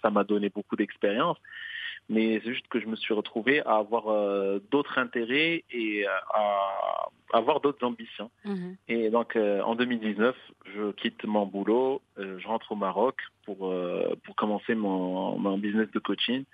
ça 0.02 0.10
m'a 0.12 0.24
donné 0.24 0.50
beaucoup 0.50 0.76
d'expérience. 0.76 1.38
Mais 2.10 2.42
c'est 2.44 2.54
juste 2.54 2.68
que 2.68 2.80
je 2.80 2.88
me 2.88 2.96
suis 2.96 3.14
retrouvé 3.14 3.62
à 3.66 3.76
avoir 3.78 4.10
euh, 4.10 4.60
d'autres 4.72 4.98
intérêts 4.98 5.64
et 5.72 6.06
à 6.06 7.10
avoir 7.34 7.60
d'autres 7.60 7.86
ambitions. 7.86 8.30
Mmh. 8.46 8.74
Et 8.88 9.10
donc, 9.10 9.36
euh, 9.36 9.62
en 9.62 9.76
2019, 9.76 10.36
je 10.74 10.92
quitte 10.92 11.26
mon 11.26 11.46
boulot, 11.46 12.02
euh, 12.20 12.38
je 12.40 12.48
rentre 12.48 12.72
au 12.72 12.76
Maroc 12.76 13.16
pour 13.46 13.68
euh, 13.68 14.16
pour 14.24 14.36
commencer 14.36 14.76
mon, 14.76 15.38
mon 15.38 15.58
business 15.58 15.90
de 15.92 16.00
coaching. 16.00 16.46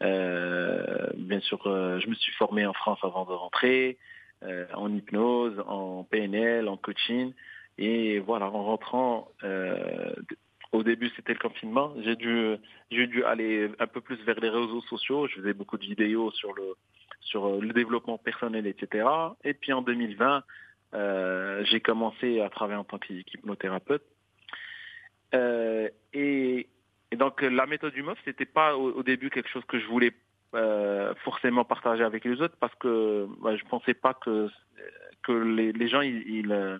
bien 0.00 1.40
sûr, 1.40 1.60
je 1.64 2.08
me 2.08 2.14
suis 2.14 2.32
formé 2.32 2.64
en 2.66 2.72
France 2.72 2.98
avant 3.02 3.24
de 3.24 3.32
rentrer. 3.32 3.98
en 4.74 4.92
hypnose, 4.92 5.62
en 5.66 6.04
PNL, 6.04 6.68
en 6.68 6.76
coaching. 6.76 7.32
Et 7.78 8.18
voilà, 8.18 8.46
en 8.46 8.64
rentrant, 8.64 9.28
au 10.72 10.82
début 10.82 11.10
c'était 11.16 11.34
le 11.34 11.38
confinement, 11.38 11.94
j'ai 12.02 12.16
dû, 12.16 12.56
j'ai 12.90 13.06
dû 13.06 13.24
aller 13.24 13.70
un 13.78 13.86
peu 13.86 14.00
plus 14.00 14.16
vers 14.24 14.40
les 14.40 14.48
réseaux 14.48 14.80
sociaux. 14.82 15.28
Je 15.28 15.36
faisais 15.36 15.54
beaucoup 15.54 15.78
de 15.78 15.84
vidéos 15.84 16.30
sur 16.32 16.52
le, 16.54 16.74
sur 17.20 17.60
le 17.60 17.72
développement 17.72 18.18
personnel, 18.18 18.66
etc. 18.66 19.06
Et 19.44 19.54
puis 19.54 19.72
en 19.72 19.82
2020, 19.82 20.42
j'ai 21.64 21.80
commencé 21.80 22.40
à 22.40 22.48
travailler 22.48 22.78
en 22.78 22.84
tant 22.84 22.98
qu'hypnothérapeute. 22.98 24.04
et 26.14 26.66
et 27.12 27.16
donc 27.16 27.42
la 27.42 27.66
méthode 27.66 27.92
du 27.92 28.02
MOF, 28.02 28.18
c'était 28.24 28.46
pas 28.46 28.74
au, 28.76 29.02
début 29.02 29.28
quelque 29.28 29.50
chose 29.50 29.64
que 29.68 29.78
je 29.78 29.86
voulais 29.86 30.12
euh, 30.54 31.14
forcément 31.24 31.62
partager 31.62 32.02
avec 32.02 32.24
les 32.24 32.40
autres 32.40 32.56
parce 32.58 32.74
que 32.76 33.26
bah, 33.42 33.54
je 33.54 33.64
pensais 33.64 33.94
pas 33.94 34.14
que 34.14 34.48
que 35.22 35.32
les, 35.32 35.72
les 35.72 35.88
gens 35.88 36.00
ils 36.00 36.26
ils, 36.26 36.52
euh, 36.52 36.78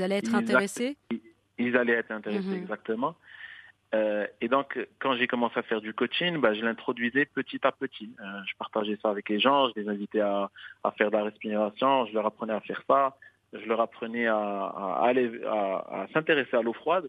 allaient 0.00 0.18
être 0.18 0.34
intéressés. 0.34 0.96
Ils, 1.58 1.76
allaient 1.76 1.94
être 1.94 2.10
intéressés 2.10 2.46
mhm. 2.46 2.62
exactement. 2.62 3.14
Euh, 3.94 4.26
et 4.40 4.48
donc 4.48 4.78
quand 4.98 5.14
j'ai 5.16 5.26
commencé 5.26 5.58
à 5.58 5.62
faire 5.62 5.80
du 5.80 5.94
coaching, 5.94 6.38
bah, 6.38 6.54
je 6.54 6.62
l'introduisais 6.62 7.24
petit 7.24 7.60
à 7.62 7.72
petit. 7.72 8.14
Euh, 8.20 8.40
je 8.46 8.54
partageais 8.58 8.98
ça 9.00 9.10
avec 9.10 9.28
les 9.28 9.38
gens, 9.38 9.68
je 9.68 9.80
les 9.80 9.88
invitais 9.88 10.20
à, 10.20 10.50
à 10.82 10.90
faire 10.92 11.10
de 11.10 11.16
la 11.16 11.24
respiration, 11.24 12.06
je 12.06 12.14
leur 12.14 12.26
apprenais 12.26 12.52
à 12.52 12.60
faire 12.60 12.82
ça, 12.88 13.16
je 13.52 13.64
leur 13.66 13.80
apprenais 13.80 14.26
à, 14.26 14.36
à 14.36 15.06
aller 15.06 15.30
à, 15.46 16.02
à 16.02 16.06
s'intéresser 16.12 16.56
à 16.56 16.62
l'eau 16.62 16.72
froide. 16.72 17.08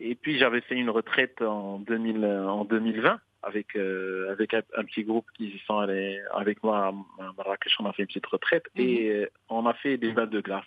Et 0.00 0.16
puis 0.16 0.38
j'avais 0.38 0.60
fait 0.62 0.74
une 0.74 0.90
retraite 0.90 1.40
en, 1.40 1.78
2000, 1.78 2.24
en 2.24 2.64
2020 2.64 3.20
avec 3.42 3.76
euh, 3.76 4.30
avec 4.30 4.54
un, 4.54 4.84
petit 4.84 5.04
groupe 5.04 5.26
qui 5.36 5.60
sont 5.66 5.78
allés 5.78 6.20
avec 6.32 6.62
moi 6.62 6.88
à 6.88 6.92
Marrakech. 7.36 7.74
On 7.80 7.86
a 7.86 7.92
fait 7.92 8.02
une 8.02 8.08
petite 8.08 8.26
retraite 8.26 8.64
et 8.76 9.10
mhm. 9.10 9.22
euh, 9.22 9.26
on 9.48 9.66
a 9.66 9.74
fait 9.74 9.96
des 9.96 10.12
bains 10.12 10.26
de 10.26 10.40
glace. 10.40 10.64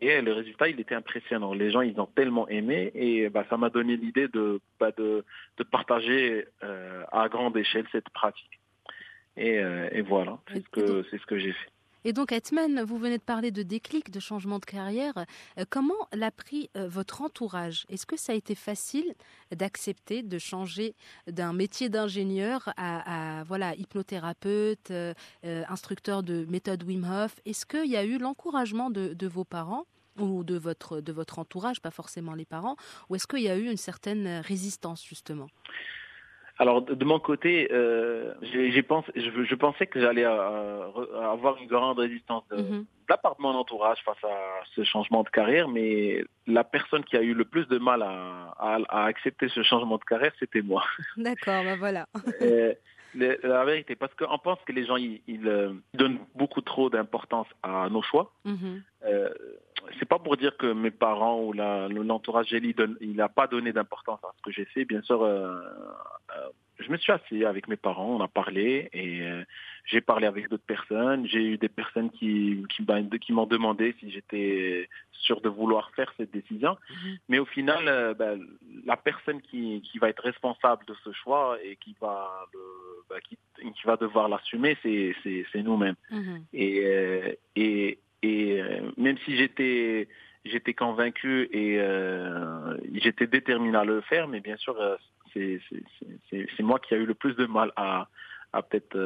Et 0.00 0.20
le 0.20 0.32
résultat, 0.32 0.68
il 0.68 0.78
était 0.80 0.94
impressionnant. 0.94 1.54
Les 1.54 1.70
gens, 1.70 1.80
ils 1.80 1.98
ont 2.00 2.06
tellement 2.06 2.48
aimé 2.48 2.90
et 2.94 3.28
bah, 3.28 3.44
ça 3.48 3.56
m'a 3.56 3.70
donné 3.70 3.96
l'idée 3.96 4.28
de, 4.28 4.60
bah, 4.78 4.90
de, 4.96 5.24
de 5.56 5.64
partager 5.64 6.46
euh, 6.62 7.04
à 7.12 7.28
grande 7.28 7.56
échelle 7.56 7.86
cette 7.92 8.10
pratique. 8.10 8.60
Et, 9.38 9.60
et 9.92 10.00
voilà, 10.00 10.38
c'est 10.50 10.64
ce 10.64 10.68
que 10.70 11.04
c'est 11.10 11.18
ce 11.18 11.26
que 11.26 11.36
j'ai 11.36 11.52
fait. 11.52 11.70
Et 12.06 12.12
donc, 12.12 12.30
Hetman, 12.30 12.84
vous 12.84 12.98
venez 12.98 13.18
de 13.18 13.22
parler 13.24 13.50
de 13.50 13.64
déclic, 13.64 14.12
de 14.12 14.20
changement 14.20 14.60
de 14.60 14.64
carrière. 14.64 15.26
Euh, 15.58 15.64
comment 15.68 16.06
l'a 16.12 16.30
pris 16.30 16.70
euh, 16.76 16.86
votre 16.86 17.20
entourage? 17.20 17.84
Est-ce 17.88 18.06
que 18.06 18.16
ça 18.16 18.32
a 18.32 18.36
été 18.36 18.54
facile 18.54 19.12
d'accepter 19.50 20.22
de 20.22 20.38
changer 20.38 20.94
d'un 21.26 21.52
métier 21.52 21.88
d'ingénieur 21.88 22.72
à, 22.76 23.42
voilà 23.48 23.74
hypnothérapeute, 23.74 24.92
euh, 24.92 25.14
instructeur 25.42 26.22
de 26.22 26.46
méthode 26.48 26.84
Wim 26.84 27.02
Hof? 27.02 27.40
Est-ce 27.44 27.66
qu'il 27.66 27.90
y 27.90 27.96
a 27.96 28.04
eu 28.04 28.18
l'encouragement 28.18 28.88
de, 28.88 29.12
de 29.12 29.26
vos 29.26 29.44
parents 29.44 29.84
ou 30.16 30.44
de 30.44 30.56
votre, 30.56 31.00
de 31.00 31.12
votre 31.12 31.40
entourage, 31.40 31.80
pas 31.80 31.90
forcément 31.90 32.34
les 32.34 32.46
parents, 32.46 32.76
ou 33.10 33.16
est-ce 33.16 33.26
qu'il 33.26 33.42
y 33.42 33.48
a 33.48 33.56
eu 33.56 33.68
une 33.68 33.76
certaine 33.76 34.28
résistance 34.44 35.04
justement? 35.04 35.48
Alors 36.58 36.82
de, 36.82 37.04
mon 37.04 37.18
côté, 37.18 37.68
euh, 37.70 38.32
j'ai 38.42 38.82
pensé, 38.82 39.12
je, 39.14 39.44
je, 39.44 39.54
pensais 39.54 39.86
que 39.86 40.00
j'allais 40.00 40.24
euh, 40.24 40.88
avoir 41.30 41.58
une 41.58 41.68
grande 41.68 41.98
résistance 41.98 42.44
de, 42.50 42.56
mm-hmm. 42.56 42.78
de, 42.80 42.86
la 43.08 43.18
part 43.18 43.36
de 43.36 43.42
mon 43.42 43.50
entourage 43.50 43.98
face 44.04 44.22
à 44.24 44.62
ce 44.74 44.82
changement 44.84 45.22
de 45.22 45.28
carrière, 45.28 45.68
mais 45.68 46.24
la 46.46 46.64
personne 46.64 47.04
qui 47.04 47.16
a 47.16 47.22
eu 47.22 47.34
le 47.34 47.44
plus 47.44 47.66
de 47.68 47.78
mal 47.78 48.02
à, 48.02 48.54
à, 48.58 48.78
à 48.88 49.04
accepter 49.04 49.48
ce 49.48 49.62
changement 49.62 49.98
de 49.98 50.04
carrière, 50.04 50.32
c'était 50.38 50.62
moi. 50.62 50.82
D'accord, 51.18 51.62
ben 51.62 51.76
voilà. 51.78 52.06
Euh, 52.40 52.74
la 53.14 53.64
vérité, 53.64 53.94
parce 53.94 54.14
qu'on 54.14 54.38
pense 54.38 54.58
que 54.66 54.72
les 54.72 54.86
gens 54.86 54.96
ils, 54.96 55.20
ils 55.26 55.42
donnent 55.94 56.18
beaucoup 56.34 56.60
trop 56.60 56.90
d'importance 56.90 57.48
à 57.62 57.88
nos 57.90 58.02
choix. 58.02 58.32
Euh, 59.04 59.30
c'est 59.98 60.08
pas 60.08 60.18
pour 60.18 60.36
dire 60.36 60.56
que 60.56 60.72
mes 60.72 60.90
parents 60.90 61.40
ou 61.42 61.52
l'entourage 61.52 62.48
Gély 62.48 62.74
il 63.00 63.16
n'a 63.16 63.28
pas 63.28 63.46
donné 63.46 63.72
d'importance 63.72 64.20
à 64.24 64.32
ce 64.36 64.42
que 64.42 64.50
j'ai 64.50 64.64
fait. 64.66 64.84
Bien 64.84 65.02
sûr, 65.02 65.22
euh, 65.22 65.60
euh, 66.36 66.48
je 66.78 66.90
me 66.90 66.96
suis 66.96 67.12
assis 67.12 67.44
avec 67.44 67.68
mes 67.68 67.76
parents, 67.76 68.16
on 68.16 68.20
a 68.20 68.28
parlé 68.28 68.88
et 68.92 69.22
euh, 69.22 69.44
j'ai 69.84 70.00
parlé 70.00 70.26
avec 70.26 70.48
d'autres 70.48 70.66
personnes. 70.66 71.26
J'ai 71.26 71.42
eu 71.42 71.58
des 71.58 71.68
personnes 71.68 72.10
qui, 72.10 72.64
qui, 72.68 72.84
qui 73.20 73.32
m'ont 73.32 73.46
demandé 73.46 73.94
si 74.00 74.10
j'étais 74.10 74.88
sûr 75.12 75.40
de 75.40 75.48
vouloir 75.48 75.90
faire 75.92 76.12
cette 76.16 76.30
décision. 76.32 76.72
Mm-hmm. 76.72 77.18
Mais 77.28 77.38
au 77.38 77.46
final, 77.46 78.14
ben, 78.14 78.40
la 78.84 78.96
personne 78.96 79.40
qui, 79.40 79.82
qui 79.82 79.98
va 79.98 80.08
être 80.10 80.22
responsable 80.22 80.84
de 80.86 80.94
ce 81.04 81.12
choix 81.12 81.58
et 81.64 81.76
qui 81.76 81.96
va, 82.00 82.46
le, 82.52 82.60
ben, 83.08 83.20
qui, 83.26 83.38
qui, 83.72 83.86
va 83.86 83.96
devoir 83.96 84.28
l'assumer, 84.28 84.76
c'est 84.82 85.62
nous-mêmes. 85.62 85.96
Mm-hmm. 86.10 86.40
Et, 86.52 87.38
et, 87.56 87.98
et 88.26 88.60
euh, 88.60 88.90
même 88.96 89.18
si 89.24 89.36
j'étais 89.36 90.08
j'étais 90.44 90.74
convaincu 90.74 91.48
et 91.52 91.78
euh, 91.80 92.76
j'étais 92.94 93.26
déterminé 93.26 93.76
à 93.76 93.84
le 93.84 94.00
faire, 94.02 94.28
mais 94.28 94.40
bien 94.40 94.56
sûr, 94.56 94.80
euh, 94.80 94.96
c'est 95.34 96.62
moi 96.62 96.78
qui 96.78 96.94
a 96.94 96.96
eu 96.96 97.04
le 97.04 97.14
plus 97.14 97.34
de 97.34 97.46
mal 97.46 97.72
à, 97.76 98.08
à 98.52 98.62
peut-être 98.62 98.96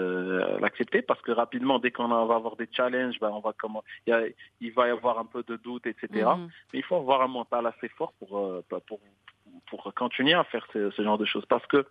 l'accepter 0.60 1.02
parce 1.02 1.20
que 1.22 1.32
rapidement, 1.32 1.78
dès 1.78 1.90
qu'on 1.90 2.08
va 2.08 2.34
avoir 2.34 2.56
des 2.56 2.68
challenges, 2.70 3.18
ben 3.20 3.30
on 3.30 3.40
va 3.40 3.52
comment, 3.58 3.82
il, 4.06 4.34
il, 4.60 4.72
va 4.72 4.86
y 4.88 4.90
avoir 4.90 5.18
un 5.18 5.24
peu 5.24 5.42
de 5.42 5.56
doute, 5.56 5.86
etc. 5.86 6.08
Mm-hmm. 6.12 6.48
Mais 6.72 6.78
il 6.78 6.84
faut 6.84 6.96
avoir 6.96 7.22
un 7.22 7.28
mental 7.28 7.66
assez 7.66 7.88
fort 7.88 8.12
pour 8.18 8.62
pour 8.86 9.00
pour 9.68 9.94
continuer 9.94 10.34
à 10.34 10.44
faire 10.44 10.66
ce, 10.72 10.90
ce 10.90 11.02
genre 11.02 11.18
de 11.18 11.24
choses 11.24 11.46
parce 11.46 11.66
que 11.66 11.86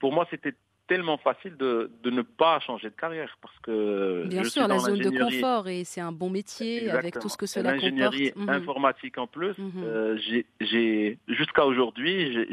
pour 0.00 0.12
moi, 0.12 0.26
c'était 0.30 0.54
tellement 0.92 1.16
facile 1.16 1.56
de, 1.56 1.90
de, 2.02 2.10
ne 2.10 2.20
pas 2.20 2.60
changer 2.60 2.90
de 2.90 2.94
carrière 2.94 3.38
parce 3.40 3.58
que 3.60 4.26
bien 4.26 4.44
sûr 4.44 4.68
la 4.68 4.78
zone 4.78 4.98
de 4.98 5.08
confort 5.08 5.66
et 5.66 5.84
c'est 5.84 6.02
un 6.02 6.12
bon 6.12 6.28
métier 6.28 6.90
avec 6.90 7.18
tout 7.18 7.30
ce 7.30 7.38
que 7.38 7.46
cela 7.46 7.72
comporte. 7.72 7.84
L'ingénierie 7.84 8.32
mhm. 8.36 8.48
informatique 8.50 9.16
en 9.16 9.26
plus, 9.26 9.56
mhm. 9.56 9.72
euh, 9.82 10.18
j'ai 10.60 11.18
jusqu'à 11.28 11.64
aujourd'hui, 11.64 12.46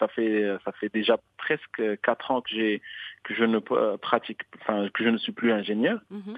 ça 0.00 0.08
fait 0.08 0.56
ça 0.64 0.72
fait 0.72 0.92
déjà 0.92 1.16
presque 1.38 1.80
quatre 2.02 2.32
ans 2.32 2.40
que 2.40 2.50
j'ai 2.50 2.82
que 3.22 3.34
je 3.36 3.44
ne 3.44 3.60
pratique, 3.98 4.40
enfin 4.60 4.88
que 4.92 5.04
je 5.04 5.10
ne 5.10 5.18
suis 5.18 5.32
plus 5.32 5.52
ingénieur. 5.52 6.00
Mhm. 6.10 6.34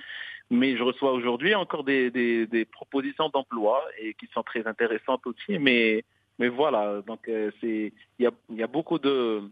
Mais 0.51 0.77
je 0.77 0.83
reçois 0.83 1.13
aujourd'hui 1.13 1.55
encore 1.55 1.83
des, 1.83 2.11
des, 2.11 2.47
des 2.47 2.65
propositions 2.67 3.31
d'emploi 3.31 3.83
et 3.99 4.13
qui 4.15 4.29
sont 4.35 4.43
très 4.43 4.67
intéressantes 4.67 5.27
aussi. 5.27 5.59
Mais 5.59 6.05
mais 6.39 6.49
voilà, 6.49 7.03
donc 7.07 7.29
euh, 7.29 7.51
c'est 7.61 7.93
il 8.19 8.23
y 8.23 8.27
a, 8.27 8.33
y 8.51 8.63
a 8.63 8.67
beaucoup 8.67 8.99
de 8.99 9.43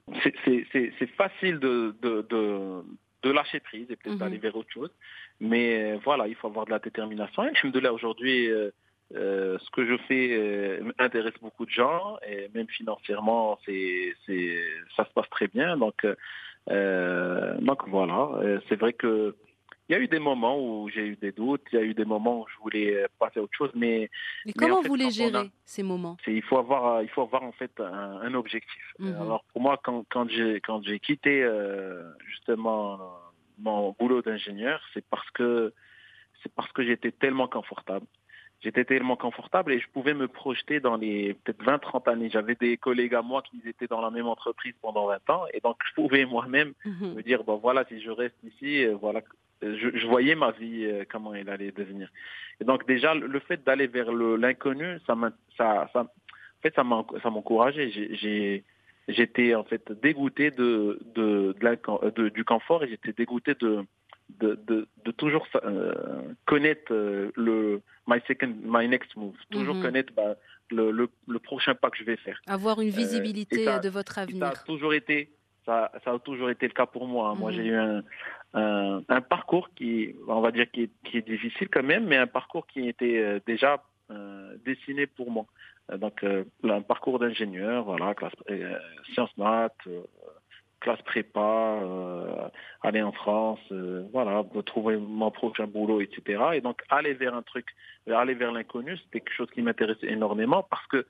c'est 0.44 1.10
facile 1.16 1.58
de, 1.58 1.94
de, 2.02 2.22
de, 2.28 2.82
de 3.22 3.30
lâcher 3.30 3.60
prise 3.60 3.86
et 3.90 3.96
peut-être 3.96 4.14
mhm. 4.14 4.18
d'aller 4.18 4.38
vers 4.38 4.56
autre 4.56 4.70
chose. 4.70 4.90
Mais 5.40 5.94
euh, 5.94 5.98
voilà, 6.04 6.28
il 6.28 6.34
faut 6.34 6.46
avoir 6.46 6.66
de 6.66 6.70
la 6.70 6.78
détermination. 6.78 7.44
Et 7.44 7.70
de 7.70 7.78
là 7.78 7.92
aujourd'hui, 7.92 8.50
euh, 8.50 8.70
euh, 9.14 9.58
ce 9.58 9.70
que 9.70 9.86
je 9.86 9.96
fais 10.08 10.28
euh, 10.32 10.92
intéresse 10.98 11.34
beaucoup 11.40 11.64
de 11.64 11.70
gens 11.70 12.18
et 12.26 12.48
même 12.54 12.68
financièrement, 12.68 13.58
c'est 13.64 14.14
c'est 14.26 14.58
ça 14.96 15.04
se 15.04 15.12
passe 15.12 15.28
très 15.30 15.48
bien. 15.48 15.76
Donc 15.76 16.06
euh, 16.70 17.58
donc 17.60 17.88
voilà, 17.88 18.30
c'est 18.68 18.76
vrai 18.76 18.92
que 18.92 19.34
il 19.88 19.92
y 19.92 19.96
a 19.96 19.98
eu 19.98 20.08
des 20.08 20.18
moments 20.18 20.58
où 20.58 20.88
j'ai 20.88 21.06
eu 21.06 21.16
des 21.16 21.32
doutes, 21.32 21.62
il 21.72 21.78
y 21.78 21.82
a 21.82 21.84
eu 21.84 21.94
des 21.94 22.06
moments 22.06 22.40
où 22.40 22.46
je 22.48 22.58
voulais 22.62 23.06
passer 23.18 23.40
à 23.40 23.42
autre 23.42 23.56
chose, 23.56 23.70
mais. 23.74 24.10
Mais 24.46 24.52
comment 24.52 24.80
vous 24.80 24.94
les 24.94 25.10
gérez 25.10 25.50
ces 25.64 25.82
moments? 25.82 26.16
Il 26.26 26.42
faut 26.42 26.58
avoir, 26.58 27.02
il 27.02 27.08
faut 27.08 27.22
avoir 27.22 27.42
en 27.42 27.52
fait 27.52 27.72
un, 27.78 28.20
un 28.22 28.34
objectif. 28.34 28.94
Mhm. 28.98 29.16
Alors 29.20 29.44
pour 29.52 29.60
moi, 29.60 29.78
quand, 29.82 30.04
quand 30.08 30.28
j'ai 30.28 30.60
quand 30.60 30.82
j'ai 30.82 30.98
quitté 31.00 31.42
euh, 31.42 32.02
justement 32.26 32.98
mon 33.58 33.94
boulot 33.98 34.22
d'ingénieur, 34.22 34.80
c'est 34.94 35.04
parce 35.06 35.30
que 35.30 35.74
c'est 36.42 36.52
parce 36.54 36.72
que 36.72 36.82
j'étais 36.82 37.12
tellement 37.12 37.48
confortable. 37.48 38.06
J'étais 38.62 38.86
tellement 38.86 39.16
confortable 39.16 39.72
et 39.74 39.78
je 39.78 39.86
pouvais 39.90 40.14
me 40.14 40.26
projeter 40.26 40.80
dans 40.80 40.96
les 40.96 41.34
peut-être 41.34 41.62
20, 41.62 41.78
30 41.80 42.08
années. 42.08 42.30
J'avais 42.30 42.54
des 42.54 42.78
collègues 42.78 43.14
à 43.14 43.20
moi 43.20 43.42
qui 43.42 43.60
étaient 43.68 43.86
dans 43.86 44.00
la 44.00 44.10
même 44.10 44.26
entreprise 44.26 44.72
pendant 44.80 45.06
20 45.06 45.30
ans 45.30 45.44
et 45.52 45.60
donc 45.60 45.76
je 45.86 45.94
pouvais 45.94 46.24
moi-même 46.24 46.72
mhm. 46.86 47.12
me 47.14 47.22
dire, 47.22 47.44
bon 47.44 47.56
voilà, 47.58 47.84
si 47.84 48.00
je 48.00 48.10
reste 48.10 48.36
ici, 48.42 48.86
euh, 48.86 48.96
voilà 48.98 49.20
je, 49.62 49.96
je, 49.96 50.06
voyais 50.06 50.34
ma 50.34 50.50
vie 50.52 50.84
euh, 50.84 51.04
comment 51.10 51.34
elle 51.34 51.48
allait 51.48 51.72
devenir. 51.72 52.08
Et 52.60 52.64
donc 52.64 52.86
déjà 52.86 53.14
le 53.14 53.40
fait 53.40 53.64
d'aller 53.64 53.86
vers 53.86 54.12
l'inconnu, 54.12 54.98
ça 55.06 55.14
ça, 55.56 55.88
ça, 55.92 56.00
en 56.02 56.60
fait 56.62 56.74
ça 56.74 56.84
m'encourageait. 57.30 57.90
J'étais 59.06 59.54
en 59.54 59.64
fait 59.64 59.92
dégoûté 59.92 60.50
de, 60.50 60.98
de, 61.14 61.54
de, 61.60 62.10
de 62.10 62.28
du 62.30 62.44
confort 62.44 62.84
et 62.84 62.88
j'étais 62.88 63.12
dégoûté 63.12 63.54
de 63.54 63.84
de, 64.40 64.86
toujours 65.16 65.46
euh, 65.64 66.22
connaître 66.46 66.92
euh, 66.92 67.30
le 67.36 67.82
my 68.06 68.18
second 68.26 68.54
my 68.64 68.88
next 68.88 69.14
move, 69.16 69.36
toujours 69.50 69.74
mm 69.74 69.80
-hmm. 69.80 69.82
connaître 69.82 70.12
bah, 70.14 70.34
le, 70.70 70.90
le, 70.90 71.08
le, 71.28 71.38
prochain 71.38 71.74
pas 71.74 71.90
que 71.90 71.98
je 71.98 72.04
vais 72.04 72.16
faire. 72.16 72.40
Avoir 72.46 72.80
une 72.80 72.90
visibilité 72.90 73.64
ça, 73.64 73.78
de 73.78 73.90
votre 73.90 74.18
avenir. 74.18 74.46
Ça 74.46 74.52
a 74.60 74.64
toujours 74.72 74.94
été 74.94 75.16
ça, 75.66 75.90
ça 76.04 76.12
a 76.12 76.18
toujours 76.18 76.50
été 76.50 76.66
le 76.66 76.72
cas 76.72 76.86
pour 76.86 77.06
moi. 77.06 77.32
-hmm. 77.32 77.38
Moi 77.38 77.50
j'ai 77.52 77.66
eu 77.66 77.76
un, 77.76 78.02
un, 78.54 79.02
un, 79.08 79.20
parcours 79.34 79.68
qui, 79.76 80.14
on 80.28 80.40
va 80.40 80.50
dire, 80.50 80.70
qui 80.72 80.82
est, 80.84 80.90
qui 81.04 81.18
est, 81.18 81.26
difficile 81.34 81.68
quand 81.68 81.82
même, 81.92 82.04
mais 82.06 82.16
un 82.16 82.26
parcours 82.38 82.66
qui 82.66 82.88
était 82.88 83.18
euh, 83.18 83.40
déjà 83.46 83.82
euh, 84.10 84.56
dessiné 84.66 85.06
pour 85.06 85.30
moi. 85.30 85.46
Euh, 85.90 85.96
donc, 85.96 86.22
euh, 86.24 86.44
un 86.62 86.82
parcours 86.82 87.18
d'ingénieur, 87.18 87.84
voilà, 87.84 88.14
classe, 88.14 88.34
sciences 89.12 89.34
maths, 89.38 89.88
classe 90.80 91.00
prépa, 91.02 91.80
aller 92.82 93.00
en 93.00 93.12
France, 93.12 93.60
voilà, 94.12 94.44
trouver 94.66 94.98
mon 94.98 95.30
prochain 95.30 95.66
boulot, 95.66 96.02
etc. 96.02 96.42
Et 96.52 96.60
donc 96.60 96.82
aller 96.90 97.14
vers 97.14 97.34
un 97.34 97.40
truc, 97.40 97.66
aller 98.06 98.34
vers 98.34 98.52
l'inconnu, 98.52 98.98
c'était 98.98 99.20
quelque 99.20 99.34
chose 99.34 99.50
qui 99.54 99.62
m'intéressait 99.62 100.12
énormément 100.12 100.62
parce 100.62 100.86
que 100.88 101.06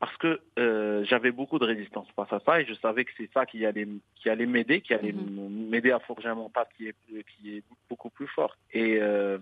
parce 0.00 0.16
que 0.18 0.40
euh, 0.58 1.04
j'avais 1.04 1.32
beaucoup 1.32 1.58
de 1.58 1.64
résistance 1.64 2.06
face 2.14 2.32
à 2.32 2.40
ça 2.40 2.60
et 2.60 2.64
je 2.64 2.74
savais 2.74 3.04
que 3.04 3.10
c'est 3.16 3.30
ça 3.32 3.46
qui 3.46 3.66
allait 3.66 3.88
qui 4.14 4.30
allait 4.30 4.46
m'aider, 4.46 4.80
qui 4.80 4.94
allait 4.94 5.12
mhm. 5.12 5.68
m'aider 5.68 5.90
à 5.90 5.98
forger 5.98 6.28
un 6.28 6.36
mental 6.36 6.66
qui 6.76 6.88
est 6.88 6.94
qui 7.36 7.56
est 7.56 7.62
beaucoup 7.88 8.10
plus 8.10 8.28
fort. 8.28 8.56
Et 8.72 8.98
euh, 9.00 9.38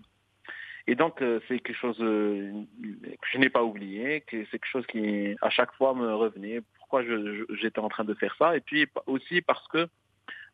et 0.86 0.94
donc 0.94 1.20
euh, 1.20 1.40
c'est 1.46 1.58
quelque 1.58 1.76
chose 1.76 1.98
que 1.98 2.52
je 3.32 3.38
n'ai 3.38 3.50
pas 3.50 3.64
oublié, 3.64 4.22
que 4.22 4.44
c'est 4.44 4.58
quelque 4.58 4.70
chose 4.70 4.86
qui 4.86 5.36
à 5.42 5.50
chaque 5.50 5.72
fois 5.74 5.94
me 5.94 6.14
revenait. 6.14 6.62
Pourquoi 6.78 7.02
j'étais 7.60 7.80
en 7.80 7.88
train 7.88 8.04
de 8.04 8.14
faire 8.14 8.34
ça? 8.38 8.56
Et 8.56 8.60
puis 8.60 8.86
aussi 9.06 9.42
parce 9.42 9.66
que 9.68 9.86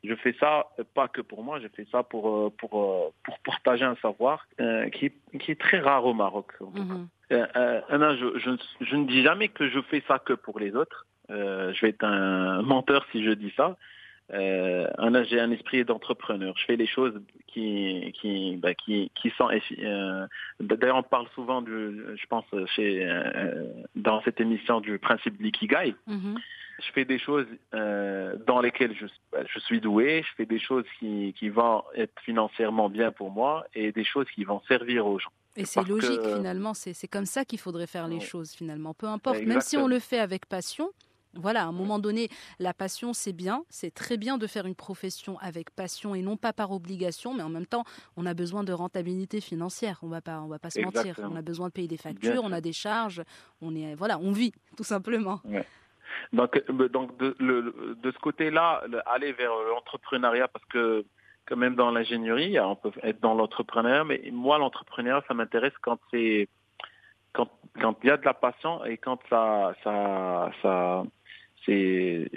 je 0.02 0.16
fais 0.16 0.34
ça 0.40 0.66
pas 0.94 1.06
que 1.06 1.20
pour 1.20 1.44
moi, 1.44 1.60
je 1.60 1.68
fais 1.68 1.86
ça 1.92 2.02
pour 2.02 2.52
pour 2.56 3.14
pour 3.22 3.38
partager 3.44 3.84
un 3.84 3.94
savoir 3.96 4.48
qui 4.92 5.12
qui 5.38 5.52
est 5.52 5.60
très 5.60 5.78
rare 5.78 6.04
au 6.04 6.14
Maroc. 6.14 6.54
En 6.60 6.72
tout 6.72 6.72
cas. 6.72 6.94
Mhm. 6.94 7.08
Euh, 7.32 7.80
euh 7.90 8.16
je, 8.16 8.38
je, 8.38 8.50
je, 8.84 8.96
ne 8.96 9.06
dis 9.06 9.22
jamais 9.22 9.48
que 9.48 9.68
je 9.68 9.80
fais 9.82 10.02
ça 10.06 10.18
que 10.18 10.32
pour 10.32 10.58
les 10.58 10.74
autres. 10.74 11.06
Euh, 11.30 11.72
je 11.72 11.80
vais 11.82 11.90
être 11.90 12.04
un 12.04 12.62
menteur 12.62 13.06
si 13.12 13.24
je 13.24 13.30
dis 13.30 13.52
ça. 13.56 13.76
Euh, 14.32 14.86
j'ai 15.28 15.40
un 15.40 15.50
esprit 15.50 15.84
d'entrepreneur. 15.84 16.54
Je 16.56 16.64
fais 16.64 16.76
les 16.76 16.86
choses 16.86 17.20
qui 17.48 18.12
qui 18.20 18.56
bah, 18.56 18.74
qui, 18.74 19.10
qui 19.14 19.30
sont. 19.30 19.48
Euh, 19.50 20.26
D'ailleurs, 20.60 20.96
on 20.96 21.02
parle 21.02 21.26
souvent 21.34 21.60
du, 21.60 22.00
je 22.16 22.26
pense, 22.26 22.44
chez 22.74 23.04
euh, 23.04 23.72
dans 23.94 24.22
cette 24.22 24.40
émission 24.40 24.80
du 24.80 24.98
principe 24.98 25.36
de 25.38 25.42
l'ikigai. 25.42 25.94
Mm-hmm. 26.08 26.36
Je 26.84 26.92
fais 26.92 27.04
des 27.04 27.18
choses 27.18 27.46
euh, 27.74 28.34
dans 28.46 28.60
lesquelles 28.60 28.94
je, 28.98 29.06
je 29.46 29.58
suis 29.60 29.80
doué. 29.80 30.24
Je 30.26 30.34
fais 30.36 30.46
des 30.46 30.58
choses 30.58 30.86
qui 30.98 31.34
qui 31.38 31.48
vont 31.50 31.84
être 31.94 32.18
financièrement 32.22 32.88
bien 32.88 33.12
pour 33.12 33.30
moi 33.30 33.66
et 33.74 33.92
des 33.92 34.04
choses 34.04 34.26
qui 34.34 34.44
vont 34.44 34.60
servir 34.66 35.06
aux 35.06 35.18
gens. 35.18 35.32
Et 35.56 35.64
c'est 35.64 35.86
logique 35.86 36.22
finalement, 36.22 36.74
c'est 36.74 37.08
comme 37.08 37.26
ça 37.26 37.44
qu'il 37.44 37.58
faudrait 37.58 37.86
faire 37.86 38.08
les 38.08 38.20
choses 38.20 38.52
finalement. 38.52 38.94
Peu 38.94 39.06
importe, 39.06 39.40
même 39.42 39.60
si 39.60 39.76
on 39.76 39.86
le 39.86 39.98
fait 39.98 40.18
avec 40.18 40.46
passion, 40.46 40.90
voilà, 41.34 41.62
à 41.62 41.66
un 41.66 41.72
moment 41.72 41.98
donné, 41.98 42.28
la 42.58 42.74
passion, 42.74 43.14
c'est 43.14 43.32
bien, 43.32 43.64
c'est 43.70 43.92
très 43.92 44.18
bien 44.18 44.36
de 44.36 44.46
faire 44.46 44.66
une 44.66 44.74
profession 44.74 45.38
avec 45.38 45.70
passion 45.70 46.14
et 46.14 46.20
non 46.20 46.36
pas 46.36 46.52
par 46.52 46.72
obligation, 46.72 47.32
mais 47.32 47.42
en 47.42 47.48
même 47.48 47.64
temps, 47.66 47.84
on 48.16 48.26
a 48.26 48.34
besoin 48.34 48.64
de 48.64 48.72
rentabilité 48.72 49.40
financière. 49.40 49.98
On 50.02 50.08
va 50.08 50.20
pas, 50.20 50.40
on 50.42 50.48
va 50.48 50.58
pas 50.58 50.68
se 50.68 50.80
mentir. 50.80 51.18
On 51.22 51.34
a 51.36 51.42
besoin 51.42 51.68
de 51.68 51.72
payer 51.72 51.88
des 51.88 51.96
factures, 51.96 52.42
on 52.44 52.52
a 52.52 52.60
des 52.60 52.74
charges, 52.74 53.22
on 53.62 53.74
est, 53.74 53.94
voilà, 53.94 54.18
on 54.18 54.32
vit 54.32 54.52
tout 54.76 54.84
simplement. 54.84 55.40
Donc, 56.32 56.62
euh, 56.68 56.88
donc 56.88 57.16
de, 57.18 57.34
de 57.40 58.10
ce 58.10 58.18
côté-là, 58.18 58.84
aller 59.06 59.32
vers 59.32 59.52
l'entrepreneuriat, 59.70 60.48
parce 60.48 60.64
que 60.66 61.06
quand 61.46 61.56
même 61.56 61.74
dans 61.74 61.90
l'ingénierie, 61.90 62.58
on 62.60 62.76
peut 62.76 62.92
être 63.02 63.20
dans 63.20 63.34
l'entrepreneuriat, 63.34 64.04
mais 64.04 64.22
moi, 64.32 64.58
l'entrepreneuriat, 64.58 65.24
ça 65.28 65.34
m'intéresse 65.34 65.72
quand 65.80 65.98
c'est 66.10 66.48
quand 67.32 67.48
quand 67.80 67.96
il 68.02 68.08
y 68.08 68.10
a 68.10 68.16
de 68.16 68.24
la 68.24 68.34
passion 68.34 68.84
et 68.84 68.98
quand 68.98 69.18
ça 69.30 69.74
ça 69.82 70.50
ça 70.60 71.04
c'est 71.64 72.30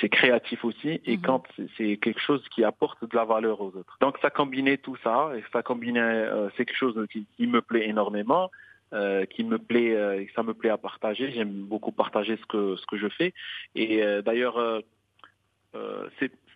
c'est 0.00 0.08
créatif 0.08 0.64
aussi 0.64 1.00
et 1.04 1.16
mhm. 1.16 1.22
quand 1.22 1.44
c'est 1.76 1.96
quelque 1.98 2.20
chose 2.20 2.42
qui 2.48 2.64
apporte 2.64 3.02
de 3.08 3.16
la 3.16 3.24
valeur 3.24 3.60
aux 3.60 3.68
autres. 3.76 3.96
Donc 4.00 4.18
ça 4.22 4.30
combinait 4.30 4.78
tout 4.78 4.96
ça 5.04 5.30
et 5.36 5.44
ça 5.52 5.62
combinait 5.62 6.00
euh, 6.00 6.48
c'est 6.56 6.64
quelque 6.64 6.76
chose 6.76 7.06
qui, 7.12 7.26
qui, 7.36 7.46
me 7.46 7.62
plaît 7.62 7.88
énormément. 7.88 8.50
Euh, 8.92 9.24
qui 9.24 9.44
me 9.44 9.58
plaît, 9.58 9.94
euh, 9.94 10.24
ça 10.34 10.42
me 10.42 10.52
plaît 10.52 10.68
à 10.68 10.76
partager. 10.76 11.30
J'aime 11.30 11.52
beaucoup 11.52 11.92
partager 11.92 12.36
ce 12.36 12.46
que 12.46 12.74
ce 12.74 12.84
que 12.86 12.98
je 12.98 13.06
fais. 13.08 13.32
Et 13.76 14.02
euh, 14.02 14.20
d'ailleurs, 14.20 14.58
euh, 14.58 16.08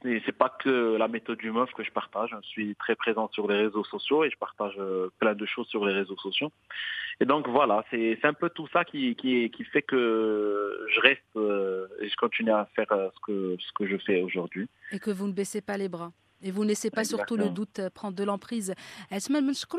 c'est 0.04 0.23
c'est 0.25 0.37
pas 0.37 0.50
que 0.50 0.96
la 0.96 1.08
méthode 1.08 1.38
du 1.38 1.50
MOF 1.50 1.73
que 1.73 1.82
je 1.82 1.90
partage. 1.90 2.37
Je 2.42 2.49
suis 2.49 2.76
très 2.76 2.94
présent 2.94 3.28
sur 3.32 3.49
les 3.49 3.56
réseaux 3.56 3.84
sociaux 3.84 4.25
et 4.25 4.30
je 4.30 4.37
partage 4.37 4.75
euh, 4.78 5.08
plein 5.18 5.34
de 5.34 5.46
choses 5.46 5.66
sur 5.68 5.84
les 5.87 5.92
réseaux 5.92 6.16
sociaux. 6.16 6.52
Et 7.20 7.25
donc 7.25 7.49
voilà, 7.49 7.84
c'est 7.90 8.25
un 8.25 8.34
peu 8.34 8.50
tout 8.50 8.68
ça 8.73 8.84
qui, 8.84 9.14
qui, 9.16 9.50
qui 9.50 9.64
fait 9.64 9.82
que 9.82 10.87
je 10.94 11.00
reste 11.00 11.23
euh, 11.37 11.87
et 12.00 12.08
je 12.08 12.16
continue 12.16 12.50
à 12.50 12.68
faire 12.75 12.90
euh, 12.92 13.08
ce 13.14 13.20
que, 13.20 13.56
ce 13.58 13.73
que 13.73 13.87
je 13.87 13.96
fais 13.96 14.23
aujourd'hui. 14.23 14.68
Et 14.92 14.99
que 14.99 15.11
vous 15.11 15.26
ne 15.26 15.32
baissez 15.32 15.61
pas 15.61 15.78
les 15.78 15.88
bras. 15.88 16.12
Et 16.42 16.50
vous 16.50 16.64
ne 16.64 16.68
laissez 16.68 16.90
pas 16.90 17.04
surtout 17.04 17.37
le 17.37 17.49
doute 17.49 17.80
prendre 17.94 18.14
de 18.14 18.25
l'emprise. 18.25 18.75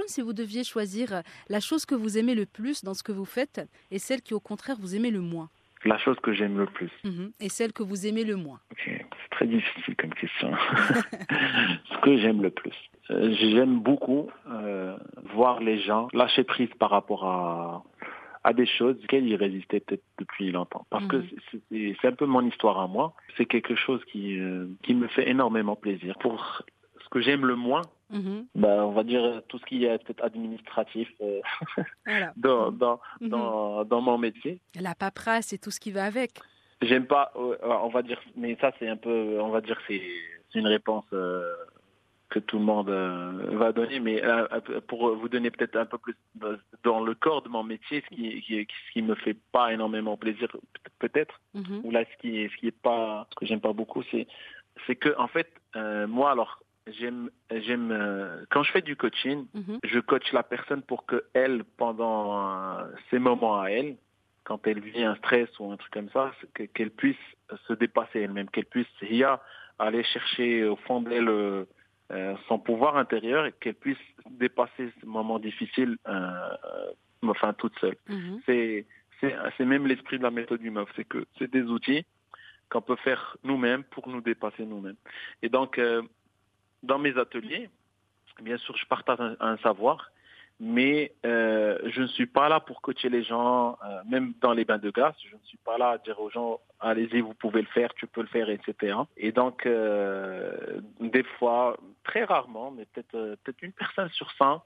si 0.08 0.22
vous 0.22 0.34
deviez 0.34 0.63
choisir 0.63 1.22
la 1.48 1.60
chose 1.60 1.86
que 1.86 1.94
vous 1.94 2.17
aimez 2.17 2.34
le 2.34 2.48
plus 2.48 2.84
dans 2.84 2.96
ce 2.96 3.03
que 3.03 3.12
vous 3.12 3.25
faites 3.25 3.62
et 3.91 4.00
celle 4.00 4.24
qui 4.24 4.34
au 4.34 4.39
contraire 4.39 4.77
vous 4.79 4.96
aimez 4.96 5.12
le 5.12 5.22
moins 5.22 5.50
la 5.86 5.98
chose 6.00 6.17
que 6.22 6.34
j'aime 6.34 6.58
le 6.58 6.65
plus. 6.65 6.91
Mhm. 7.03 7.32
Et 7.39 7.50
celle 7.50 7.72
que 7.72 7.84
vous 7.84 8.05
aimez 8.08 8.24
le 8.24 8.36
moins. 8.36 8.60
C'est 8.84 9.05
très 9.36 9.48
difficile 9.48 9.96
comme 9.98 10.13
question. 10.13 10.51
Ce 11.92 11.98
que 12.01 12.18
j'aime 12.18 12.42
le 12.42 12.50
plus. 12.50 12.75
Euh, 13.12 13.33
j'aime 13.40 13.79
beaucoup 13.79 14.29
euh, 14.50 14.98
voir 15.33 15.60
les 15.60 15.79
gens 15.81 16.07
lâcher 16.14 16.44
prise 16.44 16.70
par 16.79 16.90
rapport 16.90 17.25
à, 17.25 17.83
à 18.44 18.53
des 18.53 18.66
choses 18.66 18.96
auxquelles 19.03 19.27
ils 19.27 19.36
résistaient 19.36 19.81
peut-être 19.81 20.03
depuis 20.18 20.51
longtemps. 20.51 20.86
Parce 20.90 21.05
que 21.07 21.18
mhm. 21.18 21.96
c'est 22.01 22.07
un 22.07 22.14
peu 22.14 22.25
mon 22.25 22.46
histoire 22.48 22.79
à 22.79 22.88
moi. 22.88 23.14
C'est 23.38 23.46
quelque 23.46 23.75
chose 23.75 24.01
qui, 24.12 24.40
euh, 24.40 24.68
qui 24.83 24.94
me 24.94 25.07
fait 25.07 25.29
énormément 25.29 25.75
plaisir. 25.75 26.18
Pour 26.20 26.62
ce 27.03 27.10
que 27.10 27.22
j'aime 27.22 27.46
le 27.46 27.55
moins. 27.55 27.81
Ben, 28.12 28.83
on 28.83 28.92
va 28.92 29.03
dire 29.03 29.42
tout 29.50 29.57
ce 29.57 29.66
qui 29.66 29.83
est 29.83 29.98
peut-être 29.98 30.24
administratif 30.24 31.10
euh, 31.22 31.42
dans, 32.38 32.72
dans, 32.72 33.01
mhm. 33.20 33.29
dans, 33.29 33.83
dans, 33.83 34.01
mon 34.01 34.18
métier. 34.18 34.62
La 34.79 34.96
paperasse 34.96 35.51
et 35.53 35.57
tout 35.57 35.72
ce 35.72 35.79
qui 35.79 35.92
va 35.92 36.05
avec. 36.05 36.40
J'aime 36.81 37.07
pas, 37.07 37.31
euh, 37.35 37.57
on 37.61 37.90
va 37.90 38.01
dire, 38.01 38.22
mais 38.35 38.57
ça 38.59 38.72
c'est 38.79 38.88
un 38.88 38.98
peu, 38.98 39.40
on 39.40 39.50
va 39.50 39.61
dire 39.61 39.79
c'est 39.88 40.01
une 40.55 40.68
réponse 40.68 41.05
euh, 41.14 41.53
que 42.29 42.40
tout 42.40 42.57
le 42.57 42.66
monde 42.66 42.90
va 42.90 43.72
donner, 43.72 44.00
mais 44.00 44.22
pour 44.88 45.16
vous 45.16 45.29
donner 45.29 45.51
peut-être 45.51 45.77
un 45.77 45.85
peu 45.85 45.98
plus 45.98 46.16
dans 46.83 47.03
le 47.03 47.14
corps 47.16 47.42
de 47.44 47.50
mon 47.50 47.64
métier, 47.64 48.03
ce 48.09 48.16
qui, 48.16 48.42
qui, 48.42 48.68
ce 48.88 48.94
qui 48.94 49.01
me 49.01 49.16
fait 49.16 49.38
pas 49.51 49.74
énormément 49.74 50.18
plaisir 50.18 50.50
peut-être, 51.00 51.40
mhm. 51.53 51.81
ou 51.83 51.92
là 51.92 52.03
ce 52.03 52.18
qui, 52.22 52.50
ce 52.50 52.57
qui 52.57 52.68
est 52.68 52.81
pas, 52.81 53.27
ce 53.29 53.35
que 53.35 53.46
j'aime 53.46 53.61
pas 53.61 53.74
beaucoup, 53.74 54.03
c'est 54.11 54.27
c'est 54.85 54.96
que 54.96 55.16
en 55.18 55.27
fait 55.27 55.50
moi 56.07 56.31
alors 56.31 56.61
J'aime, 56.88 57.31
j'aime 57.50 57.92
euh, 57.92 58.46
quand 58.51 58.61
je 58.61 58.72
fais 58.72 58.81
du 58.83 58.96
coaching, 58.96 59.48
mhm. 59.55 59.79
je 59.83 60.00
coach 60.00 60.31
la 60.33 60.44
personne 60.44 60.83
pour 60.83 61.07
que 61.07 61.25
elle, 61.33 61.64
pendant 61.77 62.77
euh, 62.77 62.85
ces 63.09 63.18
moments 63.18 63.59
à 63.59 63.70
elle, 63.70 63.96
quand 64.46 64.66
elle 64.68 64.79
vit 64.79 65.03
un 65.03 65.16
stress 65.16 65.50
ou 65.60 65.72
un 65.72 65.77
truc 65.77 65.92
comme 65.92 66.10
ça, 66.10 66.31
qu'elle 66.74 66.92
puisse 66.92 67.18
se 67.68 67.74
dépasser 67.74 68.22
elle-même, 68.22 68.50
qu'elle 68.50 68.66
puisse 68.66 68.88
a, 69.24 69.42
aller 69.79 70.03
chercher 70.03 70.64
au 70.66 70.77
fond 70.77 71.01
d'elle 71.01 71.27
euh, 71.27 71.66
son 72.48 72.60
pouvoir 72.60 72.96
intérieur 72.96 73.46
et 73.46 73.51
qu'elle 73.60 73.75
puisse 73.75 73.98
dépasser 74.29 74.92
ce 75.01 75.05
moment 75.05 75.40
difficile, 75.40 75.98
enfin 77.24 77.53
toute 77.53 77.77
seule. 77.79 77.98
Mhm. 78.08 78.42
C'est, 78.46 78.86
c'est, 79.20 79.36
c'est 79.58 79.66
même 79.66 79.88
l'esprit 79.88 80.18
de 80.18 80.24
la 80.24 80.31
méthode 80.31 80.62
du 80.62 80.70
MOF, 80.70 80.90
c'est 80.96 81.05
que 81.05 81.25
c'est 81.38 81.51
des 81.51 81.64
outils 81.64 82.05
qu'on 82.70 82.81
peut 82.81 82.96
faire 82.96 83.38
nous-mêmes 83.44 83.84
pour 83.84 84.08
nous 84.08 84.22
dépasser 84.22 84.66
nous-mêmes. 84.66 84.98
Et 85.42 85.50
donc 85.50 85.79
dans 86.86 87.00
mes 87.00 87.18
ateliers, 87.18 87.70
bien 88.42 88.58
sûr, 88.58 88.75
je 88.77 88.86
partage 88.86 89.20
un, 89.40 89.58
savoir, 89.58 90.12
mais 90.59 91.13
euh, 91.25 91.77
je 91.85 92.01
ne 92.01 92.07
suis 92.07 92.27
pas 92.27 92.48
là 92.48 92.59
pour 92.59 92.81
coacher 92.81 93.09
les 93.09 93.24
gens, 93.24 93.77
euh, 93.83 94.01
même 94.09 94.33
dans 94.41 94.53
les 94.53 94.63
bains 94.63 94.77
de 94.77 94.89
glace. 94.89 95.15
Je 95.29 95.35
ne 95.35 95.41
suis 95.44 95.57
pas 95.57 95.77
là 95.77 95.89
à 95.89 95.98
dire 95.98 96.20
aux 96.20 96.29
gens, 96.29 96.61
allez-y, 96.79 97.20
vous 97.20 97.33
pouvez 97.33 97.61
le 97.61 97.68
faire, 97.68 97.94
tu 97.96 98.07
peux 98.07 98.22
le 98.22 98.27
faire, 98.27 98.50
etc. 98.50 98.98
Et 99.18 99.31
donc, 99.31 99.65
euh, 99.65 100.79
des 101.01 101.24
fois, 101.24 101.77
très 102.03 102.24
rarement, 102.24 102.72
mais 102.72 102.85
peut-être 102.85 103.37
peut-être 103.44 103.61
une 103.61 103.74
personne 103.74 104.09
sur 104.09 104.31
100 104.31 104.63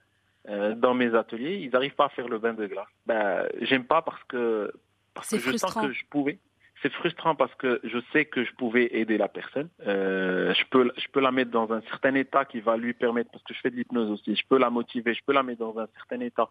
dans 0.78 0.94
mes 0.94 1.14
ateliers, 1.14 1.58
ils 1.58 1.70
n'arrivent 1.70 1.96
pas 1.96 2.06
à 2.06 2.10
faire 2.10 2.28
le 2.28 2.40
bain 2.40 2.54
de 2.54 2.66
glace. 2.66 2.88
Ben, 3.06 3.48
j'aime 3.62 3.84
pas 3.84 4.02
parce 4.02 4.24
que 4.24 4.72
parce 5.14 5.30
que 5.30 5.38
je 5.38 5.58
sens 5.58 5.74
que 5.74 5.92
je 5.92 6.06
pouvais 6.10 6.40
c'est 6.82 6.92
frustrant 6.94 7.36
parce 7.36 7.54
que 7.56 7.80
je 7.84 8.00
sais 8.14 8.26
que 8.26 8.44
je 8.44 8.54
pouvais 8.54 8.90
aider 8.92 9.18
la 9.18 9.28
personne. 9.28 9.70
Euh, 9.86 10.54
je 10.54 10.64
peux, 10.70 10.92
je 10.98 11.08
peux 11.12 11.20
la 11.20 11.32
mettre 11.32 11.52
dans 11.52 11.72
un 11.72 11.82
certain 11.82 12.16
état 12.16 12.46
qui 12.46 12.60
va 12.60 12.78
lui 12.78 12.94
permettre, 12.94 13.32
parce 13.32 13.44
que 13.44 13.54
je 13.54 13.60
fais 13.60 13.70
de 13.70 13.76
l'hypnose 13.76 14.12
aussi, 14.12 14.36
je 14.36 14.46
peux 14.48 14.58
la 14.58 14.70
motiver, 14.70 15.14
je 15.14 15.22
peux 15.26 15.34
la 15.34 15.44
mettre 15.44 15.60
dans 15.60 15.78
un 15.78 15.88
certain 15.96 16.22
état 16.22 16.50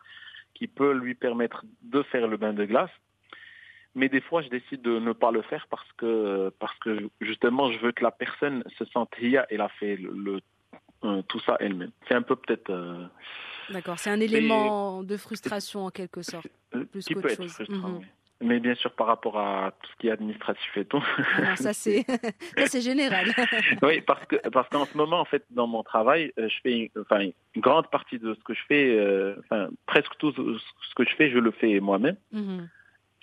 qui 0.55 0.67
peut 0.67 0.93
lui 0.93 1.15
permettre 1.15 1.65
de 1.83 2.03
faire 2.03 2.27
le 2.27 2.37
bain 2.37 2.53
de 2.53 2.65
glace. 2.65 2.91
Mais 3.95 4.09
des 4.09 4.21
fois, 4.21 4.43
je 4.43 4.49
décide 4.49 4.83
de 4.83 4.99
ne 4.99 5.13
pas 5.13 5.31
le 5.31 5.43
faire 5.43 5.67
parce 5.71 5.91
que, 5.97 6.53
parce 6.59 6.79
que 6.81 7.09
justement, 7.21 7.73
je 7.73 7.79
veux 7.79 7.93
que 7.93 8.05
la 8.05 8.11
personne 8.11 8.63
se 8.79 8.85
sente 8.87 9.11
et 9.21 9.39
elle 9.51 9.61
a 9.61 9.69
fait 9.69 9.97
le, 9.97 10.41
euh, 11.05 11.23
tout 11.23 11.41
ça 11.41 11.57
elle-même. 11.61 11.91
C'est 12.07 12.15
un 12.15 12.23
peu 12.23 12.37
peut-être. 12.37 12.71
Euh, 12.71 13.07
D'accord, 13.71 13.99
c'est 13.99 14.11
un 14.11 14.21
élément 14.21 15.03
de 15.03 15.17
frustration 15.17 15.87
en 15.87 15.91
quelque 15.91 16.23
sorte, 16.23 16.49
plus 16.91 17.07
qu'autre 17.07 17.29
chose. 17.31 17.53
Frustrant, 17.53 17.89
mhm. 17.89 18.01
Mais 18.41 18.61
bien 18.61 18.75
sûr, 18.77 18.93
par 18.93 19.09
rapport 19.09 19.39
à 19.39 19.73
tout 19.83 19.91
ce 19.91 19.97
qui 19.97 20.09
est 20.09 20.13
administratif 20.13 20.77
et 20.77 20.85
tout. 20.85 21.03
Ah, 21.39 21.57
ça, 21.57 21.73
c'est, 21.73 22.05
c'est 22.67 22.81
général. 22.81 23.27
oui, 23.83 24.01
parce 24.01 24.25
que, 24.27 24.37
parce 24.51 24.69
qu'en 24.69 24.85
ce 24.85 24.97
moment, 24.97 25.21
en 25.21 25.25
fait, 25.25 25.45
dans 25.51 25.67
mon 25.67 25.83
travail, 25.83 26.33
euh, 26.39 26.49
je 26.49 26.57
fais, 26.63 26.91
enfin, 27.01 27.21
une 27.21 27.33
grande 27.61 27.91
partie 27.91 28.19
de 28.19 28.35
ce 28.35 28.41
que 28.45 28.55
je 28.55 28.63
fais, 28.69 28.97
euh, 28.97 29.35
enfin, 29.41 29.69
presque 29.87 30.17
tout 30.19 30.33
ce 30.33 30.95
que 30.95 31.05
je 31.05 31.15
fais, 31.17 31.31
je 31.31 31.39
le 31.39 31.51
fais 31.51 31.81
moi-même. 31.81 32.17
Mhm. 32.33 32.69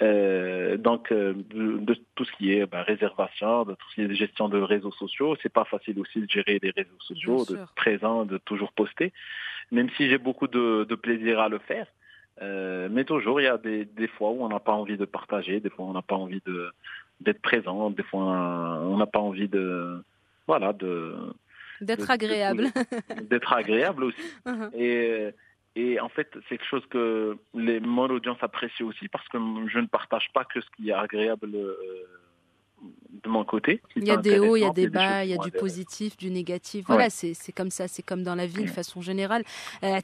Euh, 0.01 0.75
donc, 0.78 1.12
euh, 1.12 1.34
de, 1.34 1.95
tout 2.15 2.25
ce 2.25 2.32
qui 2.34 2.51
est 2.51 2.65
bah, 2.65 2.84
réservation, 2.84 3.63
de 3.63 3.73
tout 3.73 3.89
ce 3.91 3.95
qui 3.95 4.01
est 4.01 4.13
gestion 4.13 4.49
de 4.49 4.60
réseaux 4.60 4.91
sociaux, 4.91 5.38
c'est 5.41 5.51
pas 5.51 5.63
facile 5.63 5.99
aussi 5.99 6.19
de 6.19 6.30
gérer 6.30 6.60
des 6.60 6.71
réseaux 6.71 6.99
sociaux, 6.99 7.45
de 7.45 7.60
présent, 7.75 8.25
de 8.25 8.38
toujours 8.38 8.73
poster. 8.73 9.13
Même 9.71 9.89
si 9.91 10.10
j'ai 10.10 10.17
beaucoup 10.17 10.47
de, 10.47 10.86
de, 10.88 10.95
plaisir 10.95 11.39
à 11.39 11.49
le 11.49 11.60
faire, 11.60 11.88
euh, 12.41 12.89
mais 12.91 13.04
toujours 13.06 13.39
il 13.39 13.45
y 13.45 13.48
a 13.48 13.58
des, 13.58 13.86
des 13.86 14.08
fois 14.08 14.32
où 14.32 14.43
on 14.43 14.50
n'a 14.50 14.60
pas 14.60 14.74
envie 14.74 14.98
de 14.98 15.06
partager, 15.06 15.60
des 15.60 15.69
fois 15.69 15.86
on 15.86 15.93
n'a 15.93 16.02
pas 16.02 16.15
envie 16.15 16.41
de 16.45 16.69
d'être 17.21 17.41
présent, 17.41 17.89
des 17.89 18.04
fois 18.04 18.21
on 18.21 18.98
n'a 18.98 19.06
pas 19.08 19.19
envie 19.19 19.48
de 19.48 20.04
voilà 20.48 20.74
de 20.74 21.15
d'être 21.82 22.10
agréable, 22.10 22.67
d'être 23.30 23.54
agréable 23.54 24.06
aussi. 24.06 24.17
Uh-huh. 24.45 24.69
Et 24.76 25.34
et 25.76 26.00
en 26.00 26.08
fait, 26.08 26.30
c'est 26.48 26.58
quelque 26.58 26.69
chose 26.69 26.86
que 26.89 27.38
les, 27.54 27.82
mon 27.82 28.10
audience 28.10 28.38
apprécie 28.41 28.84
aussi 28.84 29.10
parce 29.10 29.28
que 29.28 29.38
je 29.67 29.80
ne 29.80 29.88
partage 29.88 30.30
pas 30.34 30.45
que 30.45 30.62
ce 30.62 30.67
qui 30.78 30.89
est 30.89 30.93
agréable 30.93 31.50
euh, 31.54 31.76
de 33.26 33.30
mon 33.30 33.44
côté. 33.44 33.82
Il 33.96 34.06
y 34.06 34.12
a 34.12 34.18
des 34.18 34.40
hauts, 34.40 34.56
il 34.56 34.62
y 34.62 34.66
a 34.66 34.70
des 34.70 34.88
bas, 34.88 35.26
il 35.26 35.32
y 35.32 35.34
a 35.34 35.38
du 35.38 35.52
positif, 35.52 36.16
du 36.18 36.30
négatif. 36.30 36.86
Voilà, 36.88 37.10
c'est 37.10 37.52
comme 37.54 37.72
ça, 37.72 37.88
c'est 37.88 38.04
comme 38.04 38.24
dans 38.24 38.36
la 38.36 38.46
vie 38.46 38.64
de 38.64 38.70
façon 38.70 39.02
générale. 39.02 39.44
Euh, 39.84 40.00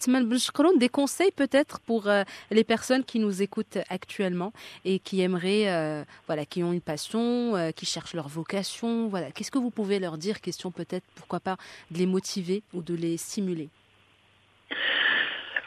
des 0.77 0.89
conseils 0.89 1.31
peut-être 1.31 1.79
pour 1.79 2.07
euh, 2.07 2.23
les 2.49 2.63
personnes 2.63 3.03
qui 3.03 3.19
nous 3.19 3.41
écoutent 3.41 3.77
actuellement 3.89 4.51
et 4.85 4.99
qui 4.99 5.21
aimeraient, 5.21 6.05
voilà, 6.27 6.45
qui 6.45 6.63
ont 6.63 6.73
une 6.73 6.81
passion, 6.81 7.71
qui 7.75 7.85
cherchent 7.85 8.13
leur 8.13 8.27
vocation. 8.27 9.07
Voilà, 9.07 9.31
qu'est-ce 9.31 9.51
que 9.51 9.59
vous 9.59 9.71
pouvez 9.71 9.99
leur 9.99 10.17
dire? 10.17 10.41
Question 10.41 10.71
peut-être, 10.71 11.05
pourquoi 11.15 11.39
pas, 11.39 11.57
de 11.91 11.97
les 11.97 12.05
motiver 12.05 12.63
ou 12.73 12.81
de 12.81 12.95
les 12.95 13.17
stimuler? 13.17 13.69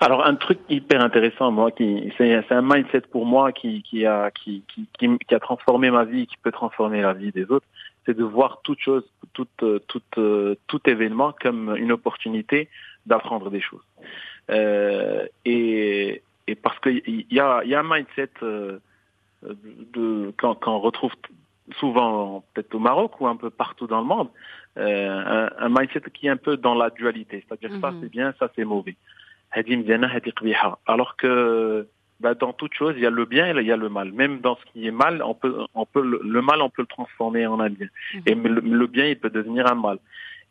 Alors 0.05 0.27
un 0.27 0.35
truc 0.35 0.59
hyper 0.69 1.01
intéressant, 1.01 1.51
moi, 1.51 1.71
qui 1.71 2.13
c'est 2.19 2.53
un 2.53 2.61
mindset 2.61 3.01
pour 3.11 3.25
moi 3.25 3.53
qui, 3.53 3.83
qui 3.83 4.05
a 4.05 4.31
qui, 4.31 4.63
qui, 4.69 4.87
qui, 4.99 5.35
a 5.35 5.41
transformé 5.41 5.91
ma 5.91 6.05
vie, 6.05 6.27
qui 6.27 6.37
peut 6.37 6.53
transformer 6.53 7.01
la 7.01 7.15
vie 7.15 7.33
des 7.33 7.51
autres, 7.51 7.65
c'est 8.05 8.15
de 8.15 8.23
voir 8.23 8.61
toute 8.63 8.81
chose, 8.81 9.03
toute, 9.33 9.65
toute, 9.87 10.19
tout 10.67 10.81
événement 10.85 11.35
comme 11.41 11.75
une 11.79 11.91
opportunité 11.91 12.69
d'apprendre 13.07 13.49
des 13.49 13.63
choses. 13.63 13.87
Euh, 14.51 15.27
et, 15.47 16.21
et 16.49 16.55
parce 16.55 16.79
qu'il 16.81 17.25
y 17.31 17.41
a, 17.41 17.65
y 17.65 17.75
a 17.75 17.81
un 17.81 17.89
mindset 17.91 18.29
euh, 18.43 18.79
de 19.43 20.35
quand, 20.37 20.57
quand 20.57 20.77
on 20.77 20.81
retrouve 20.81 21.13
souvent 21.79 22.45
peut-être 22.53 22.75
au 22.75 22.79
Maroc 22.79 23.23
ou 23.23 23.27
un 23.27 23.37
peu 23.37 23.49
partout 23.49 23.87
dans 23.87 24.03
le 24.03 24.07
monde, 24.07 24.29
euh, 24.77 25.49
un, 25.59 25.65
un, 25.65 25.69
mindset 25.71 26.03
qui 26.13 26.27
est 26.27 26.31
un 26.31 26.37
peu 26.37 26.59
dans 26.59 26.75
la 26.75 26.91
dualité, 26.91 27.43
c'est-à-dire 27.49 27.81
ça 27.81 27.91
mhm. 27.91 28.01
c'est 28.03 28.11
bien, 28.11 28.35
ça 28.39 28.51
c'est 28.55 28.67
mauvais. 28.67 28.97
Alors 30.87 31.17
que 31.17 31.87
bah, 32.21 32.35
dans 32.35 32.53
toute 32.53 32.75
chose, 32.75 32.95
il 32.97 33.03
y 33.03 33.07
a 33.07 33.11
le 33.11 33.25
bien 33.25 33.47
et 33.47 33.61
il 33.61 33.67
y 33.67 33.73
a 33.73 33.77
le 33.77 33.89
mal. 33.89 34.13
Même 34.13 34.41
dans 34.41 34.57
ce 34.57 34.65
qui 34.73 34.87
est 34.87 34.91
mal, 34.91 35.23
on 35.23 35.35
peut, 35.35 35.67
on 35.75 35.85
peut 35.85 36.03
le, 36.03 36.43
mal, 36.43 36.63
on 36.63 36.71
peut 36.71 36.83
le 36.83 36.87
transformer 36.87 37.47
en 37.47 37.61
un 37.61 37.71
bien. 37.71 37.89
Mhm. 38.15 38.23
Et 38.27 38.35
le, 38.35 38.87
bien, 38.87 39.07
il 39.07 39.19
peut 39.19 39.31
devenir 39.31 39.71
un 39.71 39.75
mal. 39.75 39.99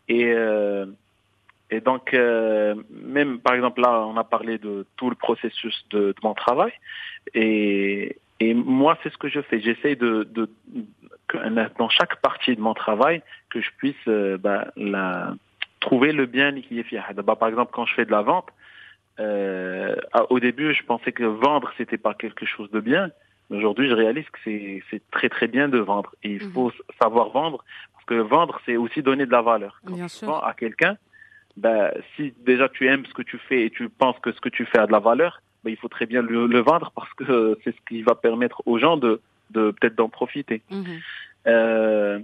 Et 0.08 0.34
euh, 0.34 0.86
et 1.70 1.80
donc 1.80 2.14
euh, 2.14 2.76
même 2.92 3.40
par 3.40 3.56
exemple 3.56 3.82
là, 3.82 4.06
on 4.06 4.18
a 4.18 4.24
parlé 4.24 4.58
de 4.58 4.86
tout 4.98 5.10
le 5.10 5.16
processus 5.16 5.86
de, 5.92 6.14
mon 6.24 6.34
travail. 6.34 6.74
Et 7.34 8.18
et 8.40 8.54
moi, 8.54 8.98
c'est 9.02 9.12
ce 9.12 9.18
que 9.18 9.30
je 9.30 9.42
fais. 9.42 9.62
J'essaie 9.62 9.96
de, 9.96 10.28
de, 10.32 10.50
dans 11.78 11.90
chaque 11.90 12.18
partie 12.18 12.56
de 12.56 12.62
mon 12.62 12.74
travail 12.74 13.22
que 13.50 13.62
je 13.62 13.70
puisse 13.78 13.96
euh, 14.08 14.38
bah, 14.38 14.68
la, 14.76 15.34
trouver 15.80 16.12
le 16.12 16.26
bien 16.26 16.52
qui 16.62 16.80
est 16.80 16.84
fier. 16.84 17.10
Bah, 17.24 17.36
par 17.36 17.48
exemple, 17.48 17.72
quand 17.74 17.86
je 17.86 17.94
fais 17.94 18.06
de 18.06 18.12
la 18.12 18.22
vente, 18.22 18.50
euh, 19.20 19.96
au 20.30 20.40
début, 20.40 20.74
je 20.74 20.84
pensais 20.84 21.12
que 21.12 21.24
vendre, 21.24 21.72
c'était 21.78 21.98
pas 21.98 22.14
quelque 22.14 22.46
chose 22.46 22.70
de 22.72 22.80
bien. 22.80 23.12
Aujourd'hui, 23.50 23.88
je 23.88 23.94
réalise 23.94 24.26
que 24.30 24.40
c'est 24.46 25.02
très 25.12 25.30
très 25.30 25.48
bien 25.48 25.68
de 25.68 25.78
vendre. 25.78 26.16
Et 26.24 26.32
il 26.32 26.40
faut 26.40 26.68
mhm. 26.68 26.96
savoir 27.02 27.30
vendre, 27.30 27.64
parce 27.94 28.06
que 28.06 28.16
vendre, 28.16 28.60
c'est 28.66 28.78
aussi 28.78 29.04
donner 29.04 29.26
de 29.26 29.32
la 29.32 29.42
valeur. 29.42 29.80
Quand 29.86 29.94
bien 29.94 30.08
tu 30.08 30.18
sûr. 30.18 30.28
vends 30.28 30.40
à 30.40 30.54
quelqu'un, 30.54 30.98
ben, 31.58 31.92
si 32.16 32.34
déjà 32.46 32.70
tu 32.70 32.88
aimes 32.88 33.06
ce 33.06 33.14
que 33.14 33.22
tu 33.22 33.38
fais 33.38 33.66
et 33.66 33.70
tu 33.70 33.90
penses 33.90 34.18
que 34.20 34.32
ce 34.32 34.42
que 34.42 34.50
tu 34.50 34.66
fais 34.66 34.80
a 34.80 34.88
de 34.88 34.92
la 34.92 35.00
valeur, 35.00 35.42
ben, 35.64 35.70
il 35.72 35.78
faut 35.78 35.90
très 35.90 36.06
bien 36.06 36.22
le, 36.22 36.60
vendre 36.60 36.92
parce 36.96 37.14
que 37.14 37.58
c'est 37.64 37.76
ce 37.76 37.82
qui 37.88 38.02
va 38.02 38.16
permettre 38.16 38.64
aux 38.66 38.80
gens 38.80 38.98
de, 38.98 39.22
de 39.52 39.72
peut-être 39.72 39.96
d'en 39.96 40.10
profiter. 40.10 40.64
Mhm. 40.72 40.86
Euh, 41.48 42.20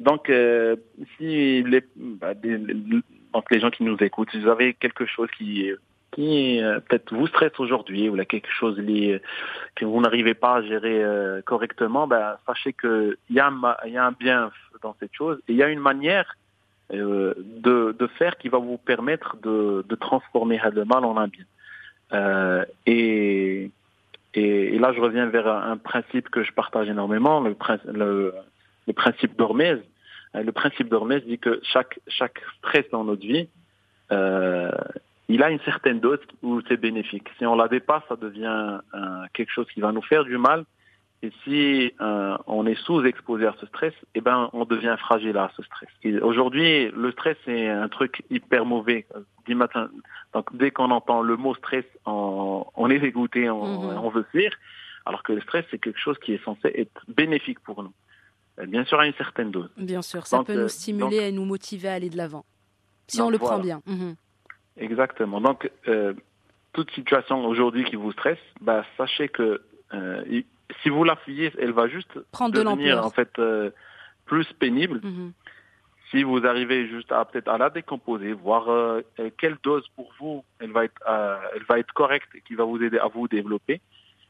donc, 0.00 0.30
euh, 0.30 0.76
si 1.16 1.62
les, 1.62 1.84
bah, 1.96 2.32
donc 2.34 3.50
les 3.50 3.60
gens 3.60 3.70
qui 3.70 3.84
nous 3.84 3.96
écoutent, 4.00 4.30
si 4.30 4.40
vous 4.40 4.48
avez 4.48 4.72
quelque 4.74 5.04
chose 5.04 5.28
qui 5.36 5.70
qui 6.14 6.62
euh, 6.62 6.80
peut-être 6.80 7.12
vous 7.12 7.26
stresse 7.26 7.58
aujourd'hui 7.58 8.08
ou 8.08 8.14
là 8.14 8.24
quelque 8.24 8.50
chose 8.50 8.78
lié, 8.78 9.20
que 9.74 9.84
vous 9.84 10.00
n'arrivez 10.00 10.34
pas 10.34 10.56
à 10.56 10.62
gérer 10.62 11.02
euh, 11.02 11.42
correctement, 11.42 12.06
ben, 12.06 12.36
sachez 12.46 12.72
qu'il 12.72 13.16
y, 13.30 13.40
a 13.40 13.48
un, 13.48 13.88
y 13.88 13.96
a 13.96 14.06
un 14.06 14.12
bien 14.12 14.50
dans 14.82 14.94
cette 15.00 15.14
chose 15.14 15.38
et 15.48 15.52
il 15.52 15.56
y 15.56 15.62
a 15.62 15.68
une 15.68 15.80
manière 15.80 16.36
euh, 16.92 17.34
de, 17.38 17.96
de 17.98 18.06
faire 18.06 18.36
qui 18.36 18.48
va 18.48 18.58
vous 18.58 18.78
permettre 18.78 19.36
de, 19.42 19.84
de 19.88 19.94
transformer 19.94 20.60
le 20.72 20.84
mal 20.84 21.04
en 21.04 21.16
un 21.16 21.28
bien. 21.28 21.44
Euh, 22.12 22.64
et, 22.86 23.70
et, 24.34 24.78
là, 24.78 24.92
je 24.92 25.00
reviens 25.00 25.26
vers 25.26 25.48
un, 25.48 25.76
principe 25.76 26.28
que 26.28 26.44
je 26.44 26.52
partage 26.52 26.88
énormément, 26.88 27.40
le, 27.40 27.56
le, 27.92 28.34
le 28.86 28.92
principe 28.92 29.36
d'Hormèse. 29.36 29.80
Le 30.34 30.50
principe 30.52 30.88
d'Hormèse 30.88 31.24
dit 31.24 31.38
que 31.38 31.60
chaque, 31.62 32.00
chaque 32.08 32.40
stress 32.58 32.84
dans 32.90 33.04
notre 33.04 33.22
vie, 33.22 33.48
euh, 34.12 34.70
il 35.28 35.42
a 35.42 35.50
une 35.50 35.60
certaine 35.60 36.00
dose 36.00 36.18
où 36.42 36.60
c'est 36.68 36.76
bénéfique. 36.76 37.28
Si 37.38 37.46
on 37.46 37.54
la 37.54 37.68
dépasse, 37.68 38.02
ça 38.08 38.16
devient 38.16 38.80
euh, 38.94 39.24
quelque 39.32 39.50
chose 39.50 39.66
qui 39.72 39.80
va 39.80 39.92
nous 39.92 40.02
faire 40.02 40.24
du 40.24 40.36
mal. 40.36 40.64
Et 41.22 41.32
si 41.42 41.94
euh, 42.02 42.36
on 42.46 42.66
est 42.66 42.74
sous-exposé 42.74 43.46
à 43.46 43.54
ce 43.58 43.64
stress, 43.66 43.94
eh 44.14 44.20
ben, 44.20 44.50
on 44.52 44.66
devient 44.66 44.96
fragile 44.98 45.38
à 45.38 45.50
ce 45.56 45.62
stress. 45.62 45.88
Aujourd'hui, 46.20 46.90
le 46.94 47.12
stress 47.12 47.38
c'est 47.46 47.68
un 47.68 47.88
truc 47.88 48.22
hyper 48.28 48.66
mauvais. 48.66 49.06
Donc, 49.46 50.56
dès 50.56 50.70
qu'on 50.70 50.90
entend 50.90 51.22
le 51.22 51.36
mot 51.38 51.54
stress, 51.54 51.84
on, 52.04 52.66
on 52.74 52.90
est 52.90 52.98
dégoûté, 52.98 53.48
on, 53.48 53.64
mhm. 53.64 53.98
on, 53.98 54.10
veut 54.10 54.26
fuir. 54.30 54.52
Alors 55.06 55.22
que 55.22 55.32
le 55.32 55.40
stress, 55.40 55.64
c'est 55.70 55.78
quelque 55.78 55.98
chose 55.98 56.18
qui 56.18 56.34
est 56.34 56.44
censé 56.44 56.70
être 56.74 57.02
bénéfique 57.08 57.60
pour 57.60 57.82
nous. 57.82 57.92
Euh, 58.58 58.66
bien 58.66 58.84
sûr, 58.84 59.00
à 59.00 59.06
une 59.06 59.14
certaine 59.14 59.50
dose. 59.50 59.70
Bien 59.78 60.02
sûr, 60.02 60.26
ça 60.26 60.44
peut 60.44 60.60
nous 60.60 60.68
stimuler 60.68 61.28
et 61.28 61.32
nous 61.32 61.46
motiver 61.46 61.88
à 61.88 61.94
aller 61.94 62.10
de 62.10 62.18
l'avant. 62.18 62.44
Si 63.06 63.20
on 63.22 63.30
le 63.30 63.38
prend 63.38 63.58
bien. 63.58 63.80
Mhm. 63.86 64.16
Exactement. 64.76 65.40
Donc, 65.40 65.70
euh, 65.88 66.14
toute 66.72 66.90
situation 66.90 67.44
aujourd'hui 67.46 67.84
qui 67.84 67.96
vous 67.96 68.12
stresse, 68.12 68.38
bah, 68.60 68.84
sachez 68.96 69.28
que 69.28 69.62
euh, 69.92 70.42
si 70.82 70.88
vous 70.88 71.04
la 71.04 71.16
fuyez, 71.16 71.52
elle 71.58 71.72
va 71.72 71.88
juste 71.88 72.18
Prendre 72.32 72.54
devenir 72.54 73.04
en 73.04 73.10
fait 73.10 73.38
euh, 73.38 73.70
plus 74.26 74.46
pénible. 74.54 75.00
Mhm. 75.02 75.32
Si 76.10 76.22
vous 76.22 76.46
arrivez 76.46 76.86
juste 76.86 77.10
à 77.10 77.24
peut-être 77.24 77.48
à 77.48 77.58
la 77.58 77.70
décomposer, 77.70 78.32
voir 78.32 78.68
euh, 78.68 79.02
quelle 79.38 79.56
dose 79.62 79.86
pour 79.96 80.12
vous 80.20 80.44
elle 80.60 80.70
va 80.70 80.84
être, 80.84 81.00
euh, 81.08 81.36
elle 81.56 81.64
va 81.64 81.78
être 81.78 81.92
correcte 81.92 82.28
et 82.34 82.40
qui 82.40 82.54
va 82.54 82.64
vous 82.64 82.82
aider 82.82 82.98
à 82.98 83.08
vous 83.08 83.26
développer. 83.26 83.80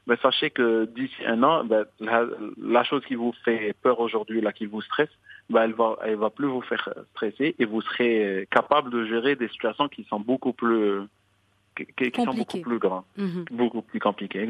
Mais 0.06 0.16
sachez 0.20 0.50
que 0.50 0.84
d'ici 0.84 1.14
un 1.26 1.42
an, 1.42 1.64
ben, 1.64 1.86
la, 2.00 2.26
la, 2.62 2.84
chose 2.84 3.02
qui 3.06 3.14
vous 3.14 3.32
fait 3.44 3.74
peur 3.82 4.00
aujourd'hui, 4.00 4.40
là, 4.40 4.52
qui 4.52 4.66
vous 4.66 4.82
stresse, 4.82 5.08
ben, 5.50 5.62
elle 5.62 5.72
va, 5.72 5.96
elle 6.04 6.16
va 6.16 6.30
plus 6.30 6.46
vous 6.46 6.60
faire 6.62 6.88
stresser 7.12 7.54
et 7.58 7.64
vous 7.64 7.80
serez 7.80 8.46
capable 8.50 8.90
de 8.90 9.06
gérer 9.06 9.34
des 9.36 9.48
situations 9.48 9.88
qui 9.88 10.04
sont 10.04 10.20
beaucoup 10.20 10.52
plus, 10.52 11.00
qui, 11.76 12.10
qui 12.10 12.22
sont 12.22 12.34
beaucoup 12.34 12.60
plus 12.60 12.78
grands, 12.78 13.04
mhm. 13.16 13.44
beaucoup 13.50 13.82
plus 13.82 14.00
compliqués. 14.00 14.42
Et 14.42 14.48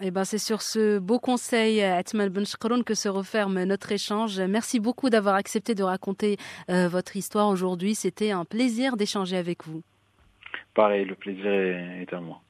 eh 0.00 0.10
ben 0.10 0.24
c'est 0.24 0.38
sur 0.38 0.62
ce 0.62 0.98
beau 0.98 1.18
conseil, 1.18 1.82
Atmal 1.82 2.30
Benchkroun, 2.30 2.84
que 2.84 2.94
se 2.94 3.08
referme 3.08 3.62
notre 3.64 3.92
échange. 3.92 4.40
Merci 4.40 4.80
beaucoup 4.80 5.10
d'avoir 5.10 5.34
accepté 5.34 5.74
de 5.74 5.82
raconter 5.82 6.36
euh, 6.70 6.88
votre 6.88 7.16
histoire 7.16 7.48
aujourd'hui. 7.48 7.94
C'était 7.94 8.30
un 8.30 8.44
plaisir 8.44 8.96
d'échanger 8.96 9.36
avec 9.36 9.64
vous. 9.64 9.82
Pareil, 10.74 11.04
le 11.04 11.14
plaisir 11.14 11.46
est 11.46 12.12
à 12.12 12.20
moi. 12.20 12.40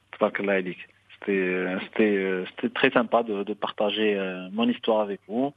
Euh, 1.29 1.79
euh, 1.99 2.45
c'était 2.49 2.69
très 2.69 2.91
sympa 2.91 3.23
de, 3.23 3.53
partager 3.53 4.15
euh, 4.15 4.47
mon 4.51 4.67
histoire 4.67 5.01
avec 5.01 5.21
vous. 5.27 5.53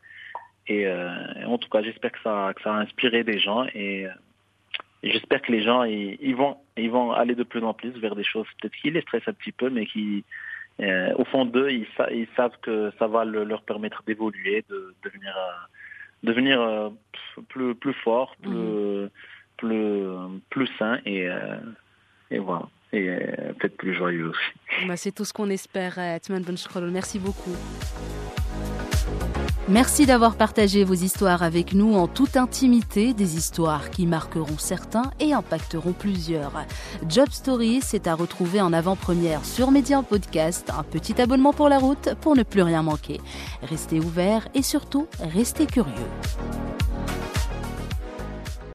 Et 0.70 0.87
en 1.46 1.57
tout 1.57 1.70
cas, 1.70 1.83
j'espère 1.83 2.12
que 2.12 2.20
ça, 2.22 2.52
que 2.54 2.61
ça 2.61 2.74
a 2.74 2.78
inspiré 2.78 3.24
des 3.24 3.38
gens 3.38 3.64
et, 3.74 4.07
j'espère 5.02 5.40
que 5.40 5.50
les 5.52 5.62
gens 5.62 5.85
ils, 5.85 6.35
vont 6.35 6.59
ils 6.76 6.90
vont 6.90 7.12
aller 7.12 7.35
de 7.35 7.44
plus 7.44 7.64
en 7.64 7.72
plus 7.72 7.92
vers 7.92 8.14
des 8.14 8.24
choses 8.24 8.46
peut-être 8.61 8.74
qui 8.74 8.90
les 8.90 9.00
stressent 9.00 9.28
un 9.28 9.33
petit 9.33 9.52
peu, 9.52 9.70
mais 9.70 9.87
qui 9.87 10.24
au 10.81 11.24
fond 11.24 11.46
d'eux 11.46 11.70
ils, 11.70 11.87
ils, 12.11 12.28
savent 12.37 12.59
que 12.61 12.92
ça 12.98 13.07
va 13.07 13.24
leur 13.24 13.62
permettre 13.62 14.02
d'évoluer, 14.07 14.62
de, 14.68 14.94
devenir 15.04 15.35
devenir 16.22 16.90
plus 17.48 17.74
plus 17.74 17.94
fort, 17.94 18.37
plus 18.42 18.50
mmh. 18.50 19.11
plus 19.57 20.02
plus 20.50 20.68
sain 20.78 20.98
et 21.07 21.28
et 22.31 22.38
voilà 22.38 22.66
et 22.92 23.09
euh, 23.09 23.18
peut-être 23.59 23.77
plus 23.77 23.94
joyeux 23.94 24.29
aussi. 24.29 24.87
Bah, 24.87 24.96
c'est 24.96 25.12
tout 25.12 25.24
ce 25.24 25.33
qu'on 25.33 25.51
espère, 25.51 25.98
Atman 25.98 26.44
Merci 26.90 27.18
beaucoup. 27.18 27.55
Merci 29.70 30.07
d'avoir 30.07 30.37
partagé 30.37 30.83
vos 30.83 30.94
histoires 30.94 31.42
avec 31.42 31.74
nous 31.74 31.94
en 31.94 32.09
toute 32.09 32.38
intimité, 32.38 33.12
des 33.12 33.37
histoires 33.37 33.90
qui 33.90 34.07
marqueront 34.07 34.57
certains 34.57 35.11
et 35.20 35.35
impacteront 35.35 35.92
plusieurs. 35.92 36.64
Job 37.07 37.29
Story, 37.31 37.81
c'est 37.83 38.07
à 38.07 38.14
retrouver 38.14 38.62
en 38.62 38.72
avant-première 38.72 39.44
sur 39.44 39.70
Média 39.70 40.03
Podcast, 40.03 40.70
un 40.70 40.85
petit 40.85 41.20
abonnement 41.20 41.53
pour 41.53 41.68
la 41.68 41.77
route 41.77 42.14
pour 42.22 42.35
ne 42.35 42.44
plus 42.44 42.62
rien 42.62 42.83
manquer. 42.83 43.20
Restez 43.62 44.01
ouverts 44.01 44.48
et 44.55 44.62
surtout, 44.62 45.07
restez 45.20 45.66
curieux. 45.66 45.92